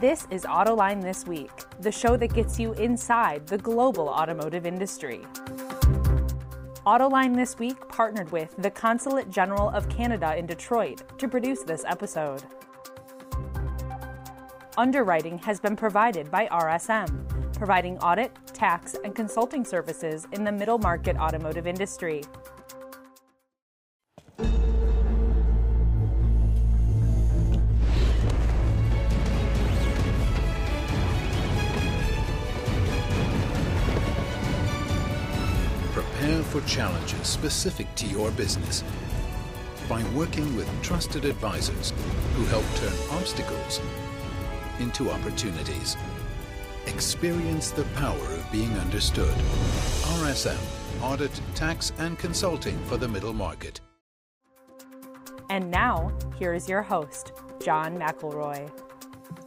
This 0.00 0.26
is 0.30 0.44
Autoline 0.44 1.02
This 1.02 1.26
Week, 1.26 1.50
the 1.80 1.92
show 1.92 2.16
that 2.16 2.32
gets 2.32 2.58
you 2.58 2.72
inside 2.72 3.46
the 3.46 3.58
global 3.58 4.08
automotive 4.08 4.64
industry. 4.64 5.26
Autoline 6.86 7.36
This 7.36 7.58
Week 7.58 7.76
partnered 7.90 8.32
with 8.32 8.54
the 8.56 8.70
Consulate 8.70 9.28
General 9.28 9.68
of 9.68 9.90
Canada 9.90 10.34
in 10.38 10.46
Detroit 10.46 11.02
to 11.18 11.28
produce 11.28 11.64
this 11.64 11.84
episode. 11.86 12.42
Underwriting 14.78 15.36
has 15.36 15.60
been 15.60 15.76
provided 15.76 16.30
by 16.30 16.46
RSM, 16.46 17.52
providing 17.52 17.98
audit, 17.98 18.34
tax, 18.54 18.96
and 19.04 19.14
consulting 19.14 19.66
services 19.66 20.26
in 20.32 20.44
the 20.44 20.52
middle 20.52 20.78
market 20.78 21.18
automotive 21.18 21.66
industry. 21.66 22.22
Challenges 36.70 37.26
specific 37.26 37.92
to 37.96 38.06
your 38.06 38.30
business 38.30 38.84
by 39.88 40.04
working 40.14 40.54
with 40.54 40.68
trusted 40.82 41.24
advisors 41.24 41.92
who 42.34 42.44
help 42.44 42.64
turn 42.76 42.92
obstacles 43.18 43.80
into 44.78 45.10
opportunities. 45.10 45.96
Experience 46.86 47.72
the 47.72 47.82
power 47.96 48.14
of 48.14 48.52
being 48.52 48.72
understood. 48.78 49.34
RSM, 50.20 50.56
audit, 51.02 51.40
tax, 51.56 51.92
and 51.98 52.16
consulting 52.20 52.78
for 52.84 52.96
the 52.96 53.08
middle 53.08 53.32
market. 53.32 53.80
And 55.50 55.72
now, 55.72 56.16
here 56.38 56.54
is 56.54 56.68
your 56.68 56.82
host, 56.82 57.32
John 57.60 57.98
McElroy. 57.98 58.70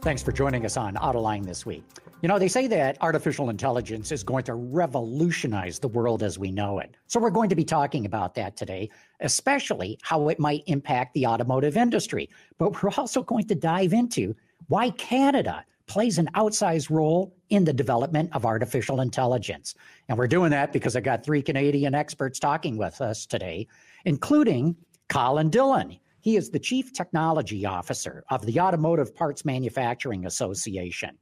Thanks 0.02 0.22
for 0.22 0.32
joining 0.32 0.66
us 0.66 0.76
on 0.76 0.96
Autoline 0.96 1.46
this 1.46 1.64
week. 1.64 1.84
You 2.24 2.28
know, 2.28 2.38
they 2.38 2.48
say 2.48 2.66
that 2.68 2.96
artificial 3.02 3.50
intelligence 3.50 4.10
is 4.10 4.24
going 4.24 4.44
to 4.44 4.54
revolutionize 4.54 5.78
the 5.78 5.88
world 5.88 6.22
as 6.22 6.38
we 6.38 6.50
know 6.50 6.78
it. 6.78 6.96
So 7.06 7.20
we're 7.20 7.28
going 7.28 7.50
to 7.50 7.54
be 7.54 7.66
talking 7.66 8.06
about 8.06 8.34
that 8.36 8.56
today, 8.56 8.88
especially 9.20 9.98
how 10.00 10.30
it 10.30 10.38
might 10.38 10.62
impact 10.64 11.12
the 11.12 11.26
automotive 11.26 11.76
industry. 11.76 12.30
But 12.56 12.82
we're 12.82 12.92
also 12.96 13.22
going 13.22 13.46
to 13.48 13.54
dive 13.54 13.92
into 13.92 14.34
why 14.68 14.88
Canada 14.92 15.66
plays 15.86 16.16
an 16.16 16.30
outsized 16.34 16.88
role 16.88 17.36
in 17.50 17.62
the 17.62 17.74
development 17.74 18.30
of 18.32 18.46
artificial 18.46 19.02
intelligence. 19.02 19.74
And 20.08 20.16
we're 20.16 20.26
doing 20.26 20.50
that 20.50 20.72
because 20.72 20.96
I 20.96 21.02
got 21.02 21.26
three 21.26 21.42
Canadian 21.42 21.94
experts 21.94 22.38
talking 22.38 22.78
with 22.78 23.02
us 23.02 23.26
today, 23.26 23.66
including 24.06 24.76
Colin 25.10 25.50
Dhillon. 25.50 26.00
He 26.22 26.36
is 26.36 26.48
the 26.48 26.58
Chief 26.58 26.90
Technology 26.90 27.66
Officer 27.66 28.24
of 28.30 28.46
the 28.46 28.60
Automotive 28.60 29.14
Parts 29.14 29.44
Manufacturing 29.44 30.24
Association. 30.24 31.18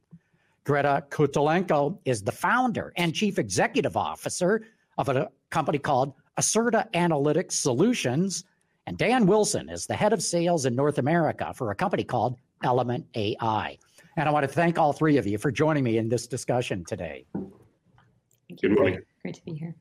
Greta 0.63 1.03
Cutulenco 1.09 1.97
is 2.05 2.23
the 2.23 2.31
founder 2.31 2.93
and 2.95 3.13
chief 3.13 3.37
executive 3.37 3.97
officer 3.97 4.65
of 4.97 5.09
a 5.09 5.29
company 5.49 5.77
called 5.77 6.13
Acerta 6.39 6.89
Analytics 6.93 7.53
Solutions. 7.53 8.45
And 8.87 8.97
Dan 8.97 9.25
Wilson 9.25 9.69
is 9.69 9.85
the 9.85 9.95
head 9.95 10.13
of 10.13 10.21
sales 10.21 10.65
in 10.65 10.75
North 10.75 10.97
America 10.97 11.53
for 11.53 11.71
a 11.71 11.75
company 11.75 12.03
called 12.03 12.37
Element 12.63 13.05
AI. 13.15 13.77
And 14.15 14.29
I 14.29 14.31
want 14.31 14.43
to 14.43 14.53
thank 14.53 14.77
all 14.77 14.93
three 14.93 15.17
of 15.17 15.27
you 15.27 15.37
for 15.37 15.51
joining 15.51 15.83
me 15.83 15.97
in 15.97 16.07
this 16.07 16.27
discussion 16.27 16.85
today. 16.85 17.25
Good 18.61 18.71
morning. 18.71 18.99
Great 19.21 19.35
to 19.35 19.43
be 19.43 19.53
here. 19.53 19.75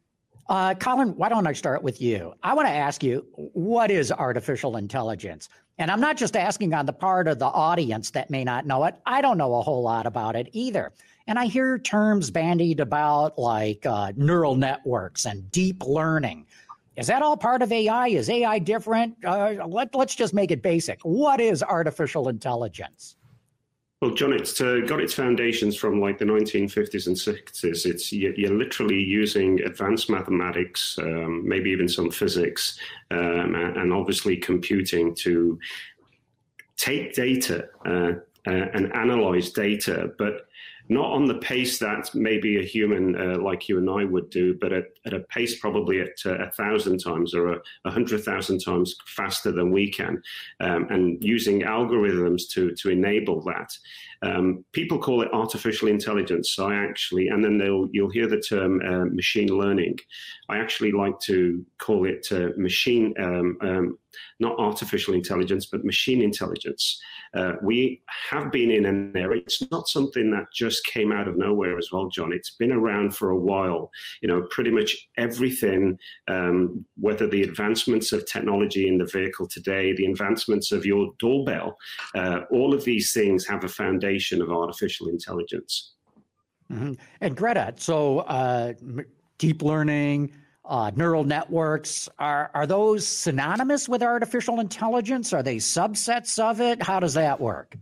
Uh, 0.53 0.75
Colin, 0.75 1.17
why 1.17 1.31
don't 1.31 1.47
I 1.47 1.55
start 1.55 1.83
with 1.83 2.03
you? 2.03 2.34
I 2.42 2.53
want 2.53 2.69
to 2.69 2.75
ask 2.75 3.03
you, 3.03 3.25
what 3.55 3.91
is 3.91 4.12
artificial 4.12 4.77
intelligence? 4.77 5.48
And 5.78 5.91
I'm 5.91 5.98
not 5.98 6.19
just 6.19 6.36
asking 6.36 6.75
on 6.75 6.84
the 6.84 6.92
part 6.92 7.27
of 7.27 7.39
the 7.39 7.47
audience 7.47 8.11
that 8.11 8.28
may 8.28 8.44
not 8.44 8.67
know 8.67 8.84
it. 8.84 8.94
I 9.06 9.22
don't 9.22 9.39
know 9.39 9.55
a 9.55 9.62
whole 9.62 9.83
lot 9.83 10.05
about 10.05 10.36
it 10.36 10.50
either. 10.53 10.92
And 11.27 11.39
I 11.39 11.47
hear 11.47 11.78
terms 11.78 12.31
bandied 12.31 12.81
about 12.81 13.39
like 13.39 13.86
uh, 13.86 14.12
neural 14.14 14.55
networks 14.55 15.25
and 15.25 15.50
deep 15.53 15.87
learning. 15.87 16.44
Is 16.97 17.06
that 17.06 17.22
all 17.22 17.38
part 17.38 17.62
of 17.62 17.72
AI? 17.72 18.09
Is 18.09 18.28
AI 18.28 18.59
different? 18.59 19.16
Uh, 19.25 19.55
let, 19.66 19.94
let's 19.94 20.15
just 20.15 20.34
make 20.34 20.50
it 20.50 20.60
basic. 20.60 21.00
What 21.00 21.41
is 21.41 21.62
artificial 21.62 22.28
intelligence? 22.28 23.16
Well, 24.02 24.10
John, 24.10 24.32
it's 24.32 24.60
uh, 24.60 24.80
got 24.84 25.00
its 25.00 25.14
foundations 25.14 25.76
from 25.76 26.00
like 26.00 26.18
the 26.18 26.24
1950s 26.24 27.06
and 27.06 27.14
60s. 27.14 27.86
It's 27.86 28.12
you're 28.12 28.52
literally 28.52 28.98
using 29.00 29.60
advanced 29.60 30.10
mathematics, 30.10 30.98
um, 31.00 31.48
maybe 31.48 31.70
even 31.70 31.88
some 31.88 32.10
physics, 32.10 32.80
um, 33.12 33.54
and 33.54 33.92
obviously 33.92 34.36
computing 34.36 35.14
to 35.14 35.56
take 36.76 37.14
data 37.14 37.68
uh, 37.86 38.14
uh, 38.44 38.66
and 38.74 38.92
analyze 38.92 39.50
data, 39.50 40.10
but 40.19 40.48
not 40.88 41.10
on 41.10 41.26
the 41.26 41.37
pace 41.37 41.78
that 41.78 42.15
maybe 42.15 42.59
a 42.59 42.65
human 42.65 43.16
uh, 43.16 43.38
like 43.38 43.69
you 43.69 43.78
and 43.78 43.88
I 43.88 44.04
would 44.04 44.31
do, 44.31 44.54
but 44.54 44.72
at, 44.72 44.87
at 45.06 45.15
a 45.15 45.20
pace 45.20 45.59
probably 45.59 46.00
at 46.00 46.16
uh, 46.26 46.38
a 46.38 46.50
thousand 46.50 46.98
times 46.98 47.34
or 47.34 47.54
a, 47.84 47.91
hundred 47.91 48.25
thousand 48.25 48.60
times 48.60 48.97
faster 49.06 49.53
than 49.53 49.70
we 49.70 49.91
can, 49.91 50.22
um, 50.60 50.87
and 50.91 51.22
using 51.22 51.62
algorithms 51.62 52.48
to 52.50 52.75
to 52.76 52.91
enable 52.91 53.43
that. 53.43 53.76
Um, 54.22 54.65
people 54.72 54.99
call 54.99 55.22
it 55.22 55.33
artificial 55.33 55.88
intelligence. 55.88 56.55
So 56.55 56.69
I 56.69 56.77
actually, 56.77 57.28
and 57.28 57.44
then 57.44 57.59
they'll 57.59 57.88
you'll 57.93 58.10
hear 58.10 58.28
the 58.28 58.41
term 58.41 58.81
uh, 58.83 59.06
machine 59.06 59.49
learning. 59.49 59.99
I 60.49 60.59
actually 60.59 60.93
like 60.93 61.19
to 61.21 61.65
call 61.78 62.05
it 62.05 62.27
uh, 62.31 62.50
machine, 62.56 63.15
um, 63.19 63.59
um, 63.62 63.99
not 64.38 64.59
artificial 64.59 65.15
intelligence, 65.15 65.66
but 65.66 65.84
machine 65.84 66.22
intelligence. 66.22 67.00
Uh, 67.34 67.55
we 67.62 68.03
have 68.31 68.53
been 68.53 68.71
in 68.71 68.84
an 68.84 69.16
area. 69.16 69.41
It's 69.41 69.62
not 69.71 69.88
something 69.88 70.31
that 70.32 70.53
just 70.53 70.84
came 70.84 71.11
out 71.11 71.27
of 71.27 71.38
nowhere 71.38 71.78
as 71.78 71.88
well, 71.91 72.09
John. 72.09 72.32
It's 72.32 72.50
been 72.50 72.72
around 72.72 73.16
for 73.16 73.31
a 73.31 73.38
while. 73.38 73.91
You 74.21 74.28
know, 74.28 74.43
pretty 74.50 74.71
much 74.71 75.09
everything, 75.16 75.99
um, 76.28 76.84
whether 77.00 77.27
the 77.27 77.43
advancements 77.43 78.12
of 78.12 78.27
technology 78.27 78.87
in 78.87 78.99
the 78.99 79.06
vehicle 79.06 79.49
today, 79.49 79.94
the 79.94 80.06
advancements 80.06 80.71
of 80.72 80.84
your 80.84 81.12
doorbell, 81.19 81.78
uh, 82.15 82.41
all 82.50 82.75
of 82.75 82.84
these 82.84 83.12
things 83.12 83.47
have 83.47 83.65
a 83.65 83.69
foundation 83.69 84.12
of 84.19 84.50
artificial 84.50 85.09
intelligence. 85.09 85.95
Mm-hmm. 86.73 86.93
And 87.21 87.37
Greta, 87.37 87.75
so 87.77 88.21
uh, 88.21 88.73
deep 89.39 89.62
learning, 89.62 90.33
uh, 90.65 90.91
neural 90.95 91.25
networks 91.25 92.09
are 92.19 92.50
are 92.55 92.67
those 92.67 93.06
synonymous 93.06 93.89
with 93.89 94.03
artificial 94.03 94.61
intelligence? 94.61 95.33
Are 95.33 95.43
they 95.43 95.56
subsets 95.56 96.39
of 96.39 96.61
it? 96.61 96.83
How 96.83 97.00
does 97.00 97.15
that 97.15 97.41
work? 97.41 97.77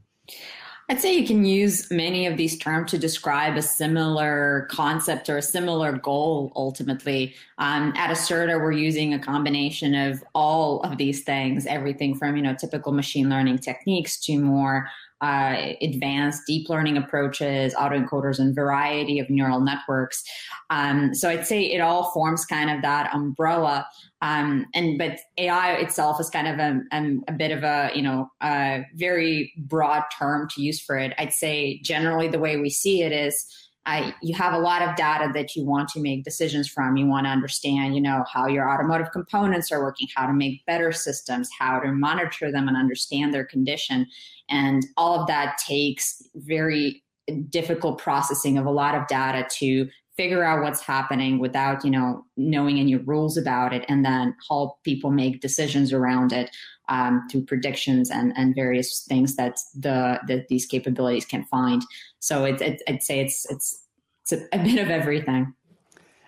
I'd 0.91 1.01
say 1.01 1.17
you 1.17 1.25
can 1.25 1.45
use 1.45 1.89
many 1.93 2.27
of 2.27 2.37
these 2.37 2.59
terms 2.59 2.91
to 2.91 2.99
describe 2.99 3.57
a 3.57 3.63
similar 3.63 4.67
concept 4.73 5.31
or 5.31 5.37
a 5.37 5.43
similar 5.43 5.93
goal 5.93 6.53
ultimately. 6.57 7.37
Um, 7.59 7.93
at 7.97 8.11
Acerta, 8.11 8.61
we're 8.61 8.73
using 8.73 9.15
a 9.15 9.19
combination 9.21 9.95
of 9.95 10.25
all 10.35 10.81
of 10.81 10.99
these 10.99 11.23
things, 11.23 11.65
everything 11.67 12.17
from, 12.17 12.37
you 12.37 12.43
know, 12.43 12.57
typical 12.57 12.91
machine 12.91 13.31
learning 13.31 13.59
techniques 13.59 14.19
to 14.23 14.41
more 14.41 14.89
uh, 15.21 15.73
advanced 15.83 16.43
deep 16.47 16.69
learning 16.69 16.97
approaches, 16.97 17.75
autoencoders, 17.75 18.39
and 18.39 18.55
variety 18.55 19.19
of 19.19 19.29
neural 19.29 19.61
networks. 19.61 20.25
Um, 20.71 21.15
so 21.15 21.29
I'd 21.29 21.47
say 21.47 21.63
it 21.65 21.81
all 21.81 22.11
forms 22.13 22.45
kind 22.45 22.71
of 22.71 22.83
that 22.83 23.15
umbrella. 23.15 23.87
Um, 24.23 24.67
and 24.75 24.99
but 24.99 25.19
AI 25.39 25.73
itself 25.75 26.21
is 26.21 26.31
kind 26.31 26.49
of 26.49 26.59
a, 26.59 26.81
a, 26.93 27.17
a, 27.29 27.33
bit 27.33 27.51
of 27.51 27.65
a 27.65 27.91
you 27.95 28.03
know 28.03 28.31
a 28.43 28.85
very 28.95 29.53
broad 29.57 30.05
term 30.19 30.49
to 30.51 30.63
use 30.63 30.81
for 30.81 30.97
it. 30.97 31.15
I'd 31.19 31.33
say 31.33 31.81
generally 31.83 32.29
the 32.29 32.39
way 32.39 32.57
we 32.57 32.71
see 32.71 33.03
it 33.03 33.13
is. 33.13 33.47
Uh, 33.91 34.13
you 34.23 34.35
have 34.37 34.53
a 34.53 34.59
lot 34.59 34.83
of 34.83 34.95
data 34.95 35.31
that 35.35 35.57
you 35.57 35.65
want 35.65 35.89
to 35.89 36.01
make 36.01 36.23
decisions 36.23 36.69
from. 36.69 36.97
You 36.97 37.07
want 37.07 37.27
to 37.27 37.31
understand, 37.31 37.97
you 37.97 38.01
know, 38.01 38.25
how 38.33 38.47
your 38.47 38.71
automotive 38.71 39.11
components 39.11 39.73
are 39.73 39.83
working, 39.83 40.07
how 40.15 40.27
to 40.27 40.33
make 40.33 40.65
better 40.65 40.93
systems, 40.93 41.51
how 41.59 41.81
to 41.81 41.91
monitor 41.91 42.53
them 42.53 42.69
and 42.69 42.77
understand 42.77 43.35
their 43.35 43.45
condition. 43.45 44.07
And 44.49 44.87
all 44.97 45.21
of 45.21 45.27
that 45.27 45.59
takes 45.59 46.23
very 46.37 47.03
difficult 47.49 47.99
processing 47.99 48.59
of 48.59 48.67
a 48.67 48.71
lot 48.71 48.95
of 48.95 49.09
data 49.09 49.49
to 49.59 49.89
figure 50.17 50.45
out 50.45 50.63
what's 50.63 50.83
happening 50.83 51.39
without 51.39 51.85
you 51.85 51.91
know 51.91 52.25
knowing 52.37 52.79
any 52.79 52.97
rules 52.97 53.37
about 53.37 53.73
it 53.73 53.85
and 53.89 54.05
then 54.05 54.35
help 54.49 54.83
people 54.83 55.11
make 55.11 55.41
decisions 55.41 55.93
around 55.93 56.33
it 56.33 56.51
um, 56.89 57.25
through 57.31 57.45
predictions 57.45 58.11
and, 58.11 58.33
and 58.37 58.55
various 58.55 59.05
things 59.09 59.37
that 59.37 59.61
the 59.75 60.19
that 60.27 60.49
these 60.49 60.67
capabilities 60.67 61.25
can 61.25 61.45
find 61.45 61.83
so 62.19 62.45
it, 62.45 62.61
it, 62.61 62.83
i'd 62.89 63.03
say 63.03 63.21
it's 63.21 63.49
it's 63.51 63.87
it's 64.31 64.43
a, 64.53 64.59
a 64.59 64.63
bit 64.63 64.79
of 64.79 64.91
everything 64.91 65.53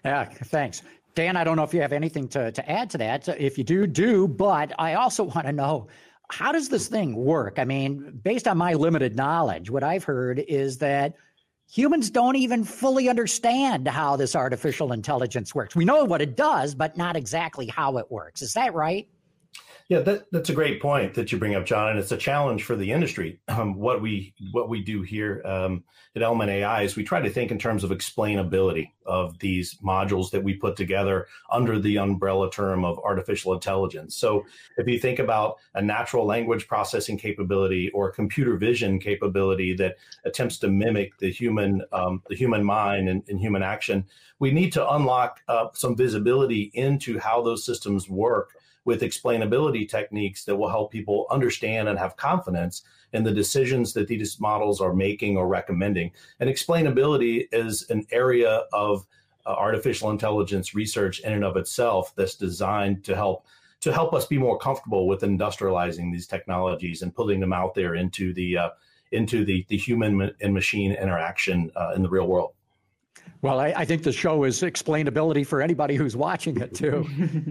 yeah 0.04 0.24
thanks 0.24 0.82
dan 1.14 1.36
i 1.36 1.44
don't 1.44 1.56
know 1.56 1.64
if 1.64 1.74
you 1.74 1.80
have 1.80 1.92
anything 1.92 2.28
to, 2.28 2.50
to 2.52 2.70
add 2.70 2.90
to 2.90 2.98
that 2.98 3.28
if 3.40 3.58
you 3.58 3.64
do 3.64 3.86
do 3.86 4.26
but 4.28 4.72
i 4.78 4.94
also 4.94 5.24
want 5.34 5.46
to 5.46 5.52
know 5.52 5.88
how 6.32 6.50
does 6.50 6.70
this 6.70 6.88
thing 6.88 7.14
work? 7.14 7.58
I 7.58 7.64
mean, 7.64 8.18
based 8.24 8.48
on 8.48 8.56
my 8.56 8.72
limited 8.72 9.16
knowledge, 9.16 9.70
what 9.70 9.84
I've 9.84 10.02
heard 10.02 10.42
is 10.48 10.78
that 10.78 11.14
humans 11.70 12.10
don't 12.10 12.36
even 12.36 12.64
fully 12.64 13.10
understand 13.10 13.86
how 13.86 14.16
this 14.16 14.34
artificial 14.34 14.92
intelligence 14.92 15.54
works. 15.54 15.76
We 15.76 15.84
know 15.84 16.04
what 16.04 16.22
it 16.22 16.34
does, 16.34 16.74
but 16.74 16.96
not 16.96 17.16
exactly 17.16 17.66
how 17.66 17.98
it 17.98 18.10
works. 18.10 18.40
Is 18.40 18.54
that 18.54 18.72
right? 18.72 19.06
Yeah, 19.88 20.00
that, 20.00 20.24
that's 20.32 20.48
a 20.48 20.54
great 20.54 20.80
point 20.80 21.14
that 21.14 21.32
you 21.32 21.38
bring 21.38 21.54
up, 21.54 21.66
John, 21.66 21.90
and 21.90 21.98
it's 21.98 22.12
a 22.12 22.16
challenge 22.16 22.62
for 22.62 22.76
the 22.76 22.92
industry. 22.92 23.40
Um, 23.48 23.74
what 23.74 24.00
we 24.00 24.34
what 24.52 24.68
we 24.70 24.82
do 24.82 25.02
here 25.02 25.42
um, 25.44 25.84
at 26.16 26.22
Element 26.22 26.50
AI 26.50 26.82
is 26.82 26.96
we 26.96 27.04
try 27.04 27.20
to 27.20 27.28
think 27.28 27.50
in 27.50 27.58
terms 27.58 27.84
of 27.84 27.90
explainability 27.90 28.90
of 29.04 29.38
these 29.40 29.76
modules 29.84 30.30
that 30.30 30.42
we 30.42 30.54
put 30.54 30.76
together 30.76 31.26
under 31.50 31.78
the 31.78 31.98
umbrella 31.98 32.50
term 32.50 32.84
of 32.84 32.98
artificial 33.00 33.52
intelligence. 33.52 34.16
So, 34.16 34.44
if 34.78 34.86
you 34.86 34.98
think 34.98 35.18
about 35.18 35.56
a 35.74 35.82
natural 35.82 36.24
language 36.24 36.66
processing 36.66 37.18
capability 37.18 37.90
or 37.90 38.10
computer 38.10 38.56
vision 38.56 38.98
capability 38.98 39.74
that 39.74 39.96
attempts 40.24 40.58
to 40.58 40.68
mimic 40.68 41.18
the 41.18 41.30
human 41.30 41.82
um, 41.92 42.22
the 42.28 42.36
human 42.36 42.64
mind 42.64 43.08
and, 43.08 43.22
and, 43.28 43.38
human 43.38 43.62
action, 43.62 44.04
we 44.38 44.50
need 44.50 44.72
to 44.72 44.94
unlock 44.94 45.40
uh, 45.48 45.66
some 45.74 45.96
visibility 45.96 46.70
into 46.74 47.18
how 47.18 47.42
those 47.42 47.64
systems 47.64 48.08
work 48.08 48.50
with 48.84 49.02
explainability 49.02 49.88
techniques 49.88 50.44
that 50.44 50.56
will 50.56 50.68
help 50.68 50.90
people 50.90 51.26
understand 51.30 51.88
and 51.88 51.98
have 51.98 52.16
confidence 52.16 52.82
in 53.12 53.22
the 53.22 53.30
decisions 53.30 53.92
that 53.92 54.08
these 54.08 54.40
models 54.40 54.80
are 54.80 54.94
making 54.94 55.36
or 55.36 55.46
recommending. 55.46 56.10
And 56.40 56.50
explainability 56.50 57.46
is 57.52 57.88
an 57.90 58.06
area 58.10 58.64
of 58.72 59.06
uh, 59.46 59.50
artificial 59.50 60.10
intelligence 60.10 60.74
research 60.74 61.20
in 61.20 61.32
and 61.32 61.44
of 61.44 61.56
itself 61.56 62.12
that's 62.16 62.34
designed 62.34 63.04
to 63.04 63.14
help 63.14 63.46
to 63.80 63.92
help 63.92 64.14
us 64.14 64.26
be 64.26 64.38
more 64.38 64.56
comfortable 64.56 65.08
with 65.08 65.22
industrializing 65.22 66.12
these 66.12 66.28
technologies 66.28 67.02
and 67.02 67.12
putting 67.12 67.40
them 67.40 67.52
out 67.52 67.74
there 67.74 67.96
into 67.96 68.32
the 68.32 68.56
uh, 68.56 68.70
into 69.10 69.44
the 69.44 69.66
the 69.68 69.76
human 69.76 70.30
and 70.40 70.54
machine 70.54 70.92
interaction 70.92 71.70
uh, 71.76 71.92
in 71.94 72.02
the 72.02 72.08
real 72.08 72.26
world. 72.26 72.52
Well, 73.40 73.58
I, 73.58 73.74
I, 73.76 73.84
think 73.84 74.04
the 74.04 74.12
show 74.12 74.44
is 74.44 74.62
explainability 74.62 75.44
for 75.44 75.60
anybody 75.60 75.96
who's 75.96 76.16
watching 76.16 76.60
it 76.60 76.74
too. 76.74 77.08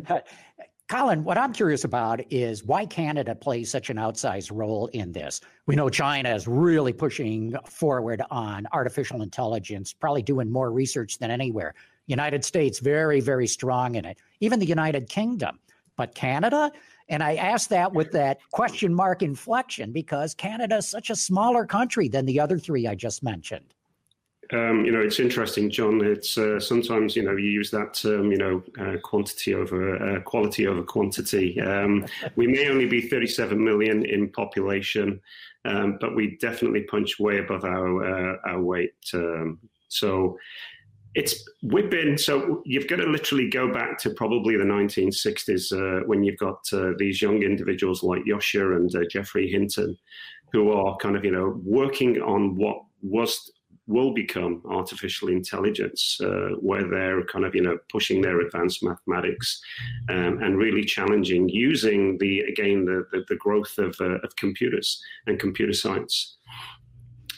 Colin, 0.92 1.24
what 1.24 1.38
I'm 1.38 1.54
curious 1.54 1.86
about 1.86 2.20
is 2.34 2.66
why 2.66 2.86
Canada 2.86 3.34
plays 3.34 3.72
such 3.72 3.90
an 3.90 3.96
outsized 3.96 4.52
role 4.54 4.88
in 4.88 5.14
this. 5.14 5.40
We 5.66 5.78
know 5.78 5.90
China 5.90 6.36
is 6.36 6.50
really 6.50 6.92
pushing 6.92 7.56
forward 7.66 8.22
on 8.30 8.68
artificial 8.74 9.22
intelligence, 9.22 9.94
probably 9.94 10.22
doing 10.22 10.52
more 10.52 10.70
research 10.70 11.18
than 11.18 11.32
anywhere. 11.32 11.76
United 12.08 12.44
States, 12.44 12.80
very, 12.80 13.22
very 13.22 13.48
strong 13.48 13.96
in 13.96 14.04
it. 14.04 14.18
Even 14.42 14.60
the 14.60 14.66
United 14.66 15.08
Kingdom. 15.08 15.60
But 15.96 16.14
Canada? 16.14 16.74
And 17.08 17.24
I 17.24 17.36
ask 17.36 17.70
that 17.70 17.94
with 17.94 18.12
that 18.12 18.40
question 18.52 18.94
mark 18.94 19.22
inflection 19.22 19.94
because 19.94 20.34
Canada 20.34 20.76
is 20.76 20.90
such 20.90 21.10
a 21.10 21.16
smaller 21.16 21.66
country 21.66 22.10
than 22.10 22.26
the 22.26 22.42
other 22.42 22.60
three 22.60 22.86
I 22.86 22.96
just 22.96 23.24
mentioned. 23.24 23.74
Um, 24.52 24.84
you 24.86 24.92
know, 24.92 25.00
it's 25.00 25.20
interesting, 25.20 25.70
John. 25.70 26.04
It's 26.04 26.38
uh, 26.38 26.60
sometimes 26.60 27.16
you 27.16 27.24
know 27.24 27.38
you 27.38 27.50
use 27.50 27.72
that 27.72 27.94
term, 27.94 28.32
you 28.32 28.38
know, 28.38 28.64
uh, 28.80 28.98
quantity 29.02 29.56
over 29.56 29.96
uh, 29.96 30.22
quality 30.22 30.68
over 30.68 30.84
quantity. 30.84 31.60
Um, 31.62 32.06
we 32.36 32.48
may 32.48 32.70
only 32.70 32.86
be 32.86 33.02
37 33.02 33.64
million 33.64 34.06
in 34.06 34.30
population, 34.30 35.22
um, 35.64 35.98
but 36.02 36.16
we 36.16 36.38
definitely 36.42 36.84
punch 36.84 37.18
way 37.18 37.40
above 37.40 37.64
our 37.64 38.04
uh, 38.04 38.38
our 38.46 38.62
weight. 38.62 38.94
Um, 39.14 39.60
so 39.88 40.38
it's 41.14 41.46
been 41.62 42.18
so 42.18 42.62
you've 42.66 42.88
got 42.88 42.98
to 42.98 43.06
literally 43.06 43.50
go 43.50 43.72
back 43.72 43.98
to 44.00 44.10
probably 44.12 44.58
the 44.58 44.64
1960s 44.64 45.72
uh, 45.72 46.06
when 46.06 46.24
you've 46.24 46.38
got 46.38 46.60
uh, 46.74 46.92
these 46.98 47.22
young 47.22 47.42
individuals 47.44 48.04
like 48.04 48.24
Yoshua 48.24 48.76
and 48.76 49.10
Geoffrey 49.10 49.50
Hinton, 49.50 49.98
who 50.52 50.72
are 50.72 50.98
kind 50.98 51.16
of 51.16 51.24
you 51.24 51.32
know 51.32 51.60
working 51.64 52.22
on 52.22 52.58
what 52.58 52.84
was 53.02 53.50
will 53.92 54.14
become 54.14 54.62
artificial 54.70 55.28
intelligence, 55.30 56.20
uh, 56.22 56.50
where 56.60 56.88
they're 56.88 57.24
kind 57.26 57.46
of 57.46 57.54
you 57.54 57.62
know 57.62 57.78
pushing 57.92 58.22
their 58.22 58.42
advanced 58.42 58.84
mathematics 58.84 59.62
um, 60.10 60.42
and 60.42 60.58
really 60.58 60.84
challenging 60.84 61.50
using 61.50 62.18
the 62.20 62.40
again 62.42 62.86
the 62.86 63.06
the, 63.12 63.24
the 63.30 63.36
growth 63.36 63.78
of, 63.78 63.96
uh, 64.00 64.20
of 64.26 64.36
computers 64.36 65.02
and 65.28 65.40
computer 65.40 65.74
science, 65.74 66.38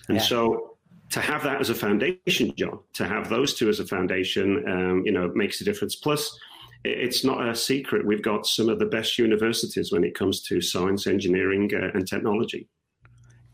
and 0.08 0.18
yeah. 0.18 0.24
so. 0.24 0.70
To 1.10 1.22
have 1.22 1.44
that 1.44 1.62
as 1.62 1.70
a 1.70 1.76
foundation, 1.76 2.56
John, 2.56 2.80
to 2.94 3.06
have 3.06 3.30
those 3.30 3.54
two 3.54 3.70
as 3.70 3.80
a 3.80 3.86
foundation, 3.86 4.68
um, 4.68 5.04
you 5.06 5.12
know, 5.12 5.32
makes 5.36 5.62
a 5.62 5.64
difference. 5.64 5.96
Plus, 5.96 6.36
it's 6.84 7.24
not 7.24 7.48
a 7.48 7.56
secret. 7.56 8.06
We've 8.06 8.24
got 8.24 8.46
some 8.46 8.68
of 8.68 8.80
the 8.80 8.88
best 8.88 9.18
universities 9.18 9.92
when 9.92 10.04
it 10.04 10.16
comes 10.16 10.42
to 10.44 10.60
science, 10.60 11.06
engineering, 11.06 11.70
uh, 11.74 11.92
and 11.94 12.08
technology. 12.08 12.68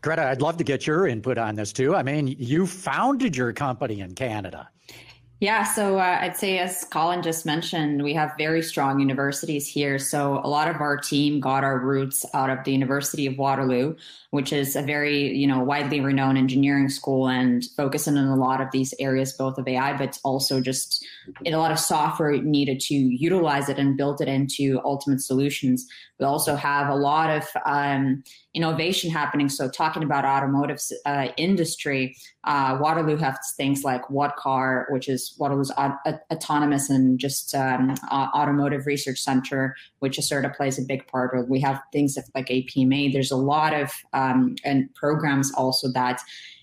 Greta, 0.02 0.28
I'd 0.28 0.42
love 0.42 0.58
to 0.58 0.64
get 0.64 0.88
your 0.88 1.08
input 1.08 1.38
on 1.38 1.56
this 1.56 1.74
too. 1.74 1.96
I 1.96 2.04
mean, 2.04 2.28
you 2.28 2.66
founded 2.66 3.36
your 3.36 3.52
company 3.54 4.00
in 4.00 4.16
Canada. 4.16 4.70
Yeah, 5.42 5.64
so 5.64 6.00
uh, 6.00 6.18
I'd 6.20 6.36
say, 6.36 6.60
as 6.60 6.84
Colin 6.92 7.22
just 7.22 7.46
mentioned, 7.46 8.04
we 8.04 8.14
have 8.14 8.34
very 8.38 8.62
strong 8.62 9.00
universities 9.00 9.66
here. 9.66 9.98
So 9.98 10.42
a 10.44 10.50
lot 10.50 10.70
of 10.70 10.82
our 10.82 10.98
team 10.98 11.40
got 11.40 11.64
our 11.64 11.80
roots 11.80 12.26
out 12.34 12.50
of 12.50 12.66
the 12.66 12.74
University 12.74 13.26
of 13.26 13.38
Waterloo, 13.38 13.96
which 14.32 14.52
is 14.52 14.76
a 14.76 14.82
very 14.82 15.34
you 15.34 15.48
know 15.48 15.60
widely 15.64 16.02
renowned 16.02 16.38
engineering 16.38 16.90
school 16.90 17.30
and 17.30 17.64
focusing 17.78 18.18
on 18.18 18.28
a 18.28 18.36
lot 18.36 18.60
of 18.60 18.70
these 18.72 18.94
areas, 19.00 19.32
both 19.32 19.58
of 19.58 19.66
AI, 19.66 19.96
but 19.96 20.20
also 20.26 20.60
just 20.60 21.06
in 21.46 21.54
a 21.54 21.58
lot 21.58 21.72
of 21.72 21.80
software 21.80 22.34
needed 22.42 22.82
to 22.82 22.96
utilize 22.96 23.70
it 23.70 23.80
and 23.80 23.96
build 23.96 24.20
it 24.20 24.28
into 24.28 24.82
ultimate 24.84 25.22
solutions. 25.22 25.88
We 26.20 26.26
also 26.26 26.58
have 26.58 26.90
a 26.90 26.96
lot 26.96 27.30
of 27.30 27.48
um, 27.66 28.26
innovation 28.56 29.12
happening. 29.12 29.48
So 29.48 29.70
talking 29.70 30.04
about 30.04 30.26
automotive 30.26 30.82
uh, 31.06 31.28
industry, 31.38 32.16
uh, 32.46 32.78
Waterloo 32.82 33.18
has 33.18 33.38
things 33.56 33.84
like 33.84 34.04
WATCAR, 34.08 34.86
which 34.92 35.08
is 35.08 35.36
Waterloo's 35.38 35.72
autonomous 35.72 36.90
and 36.90 37.20
just 37.20 37.54
um, 37.54 37.96
automotive 38.12 38.88
research 38.88 39.20
center, 39.20 39.76
which 40.00 40.18
Acerta 40.18 40.56
plays 40.56 40.80
a 40.80 40.84
big 40.84 41.06
part. 41.08 41.48
We 41.48 41.60
have 41.60 41.80
things 41.94 42.18
like 42.34 42.48
APMA. 42.48 43.14
There's 43.14 43.32
a 43.32 43.38
lot 43.38 43.74
of 43.74 43.92
um, 44.14 44.56
and 44.66 44.94
programs 44.96 45.54
also 45.54 45.92
that 45.92 46.22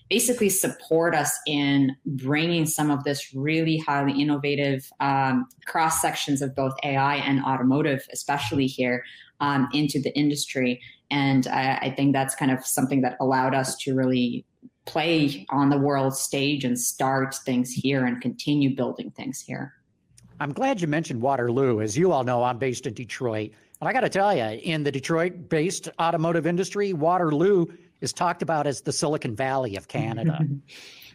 basically 0.09 0.49
support 0.49 1.13
us 1.13 1.37
in 1.47 1.95
bringing 2.05 2.65
some 2.65 2.89
of 2.89 3.03
this 3.03 3.33
really 3.33 3.77
highly 3.77 4.21
innovative 4.21 4.89
um, 4.99 5.47
cross 5.65 6.01
sections 6.01 6.41
of 6.41 6.55
both 6.55 6.73
AI 6.83 7.15
and 7.15 7.43
automotive, 7.43 8.07
especially 8.11 8.67
here, 8.67 9.03
um, 9.39 9.67
into 9.73 10.01
the 10.01 10.15
industry. 10.17 10.81
And 11.11 11.47
I, 11.47 11.77
I 11.81 11.93
think 11.95 12.13
that's 12.13 12.35
kind 12.35 12.51
of 12.51 12.65
something 12.65 13.01
that 13.01 13.17
allowed 13.19 13.55
us 13.55 13.75
to 13.77 13.95
really 13.95 14.45
play 14.85 15.45
on 15.49 15.69
the 15.69 15.77
world 15.77 16.15
stage 16.15 16.63
and 16.63 16.79
start 16.79 17.35
things 17.45 17.71
here 17.71 18.05
and 18.05 18.21
continue 18.21 18.75
building 18.75 19.11
things 19.11 19.41
here. 19.41 19.73
I'm 20.39 20.53
glad 20.53 20.81
you 20.81 20.87
mentioned 20.87 21.21
Waterloo. 21.21 21.81
As 21.81 21.97
you 21.97 22.11
all 22.11 22.23
know, 22.23 22.43
I'm 22.43 22.57
based 22.57 22.85
in 22.85 22.93
Detroit. 22.93 23.51
And 23.79 23.89
I 23.89 23.93
got 23.93 24.01
to 24.01 24.09
tell 24.09 24.35
you, 24.35 24.43
in 24.43 24.83
the 24.83 24.91
Detroit 24.91 25.49
based 25.49 25.89
automotive 25.99 26.47
industry, 26.47 26.93
Waterloo 26.93 27.65
is 28.01 28.13
talked 28.13 28.41
about 28.41 28.67
as 28.67 28.81
the 28.81 28.91
Silicon 28.91 29.35
Valley 29.35 29.75
of 29.75 29.87
Canada. 29.87 30.39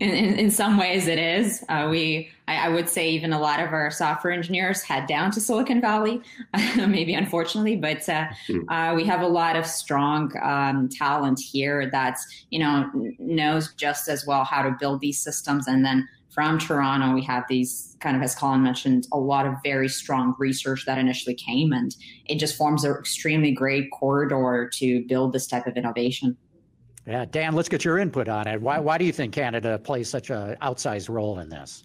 In, 0.00 0.10
in, 0.10 0.38
in, 0.38 0.50
some 0.50 0.76
ways, 0.76 1.06
it 1.06 1.18
is. 1.18 1.64
Uh, 1.68 1.86
we, 1.90 2.30
I, 2.48 2.66
I, 2.66 2.68
would 2.70 2.88
say, 2.88 3.10
even 3.10 3.32
a 3.32 3.38
lot 3.38 3.60
of 3.60 3.72
our 3.72 3.90
software 3.90 4.32
engineers 4.32 4.82
head 4.82 5.06
down 5.06 5.30
to 5.32 5.40
Silicon 5.40 5.80
Valley, 5.80 6.20
maybe 6.76 7.14
unfortunately, 7.14 7.76
but 7.76 8.08
uh, 8.08 8.26
hmm. 8.48 8.68
uh, 8.68 8.94
we 8.94 9.04
have 9.04 9.20
a 9.20 9.28
lot 9.28 9.54
of 9.54 9.66
strong 9.66 10.32
um, 10.42 10.88
talent 10.88 11.38
here 11.38 11.88
that 11.90 12.18
you 12.50 12.58
know 12.58 12.90
knows 13.18 13.72
just 13.74 14.08
as 14.08 14.26
well 14.26 14.42
how 14.42 14.62
to 14.62 14.76
build 14.80 15.00
these 15.00 15.22
systems, 15.22 15.68
and 15.68 15.84
then 15.84 16.08
from 16.30 16.58
Toronto, 16.58 17.12
we 17.12 17.22
have 17.24 17.44
these 17.48 17.96
kind 18.00 18.16
of, 18.16 18.22
as 18.22 18.34
Colin 18.34 18.62
mentioned, 18.62 19.06
a 19.12 19.18
lot 19.18 19.46
of 19.46 19.54
very 19.64 19.88
strong 19.88 20.34
research 20.38 20.86
that 20.86 20.96
initially 20.96 21.34
came, 21.34 21.72
and 21.72 21.94
it 22.26 22.38
just 22.38 22.56
forms 22.56 22.84
an 22.84 22.92
extremely 22.92 23.52
great 23.52 23.90
corridor 23.90 24.70
to 24.74 25.04
build 25.06 25.32
this 25.32 25.46
type 25.46 25.66
of 25.66 25.76
innovation. 25.76 26.36
Yeah, 27.06 27.24
Dan, 27.24 27.54
let's 27.54 27.68
get 27.68 27.84
your 27.84 27.98
input 27.98 28.28
on 28.28 28.46
it. 28.46 28.60
Why, 28.60 28.78
why 28.78 28.98
do 28.98 29.04
you 29.04 29.12
think 29.12 29.32
Canada 29.32 29.78
plays 29.78 30.08
such 30.08 30.30
an 30.30 30.56
outsized 30.62 31.08
role 31.08 31.38
in 31.38 31.48
this? 31.48 31.84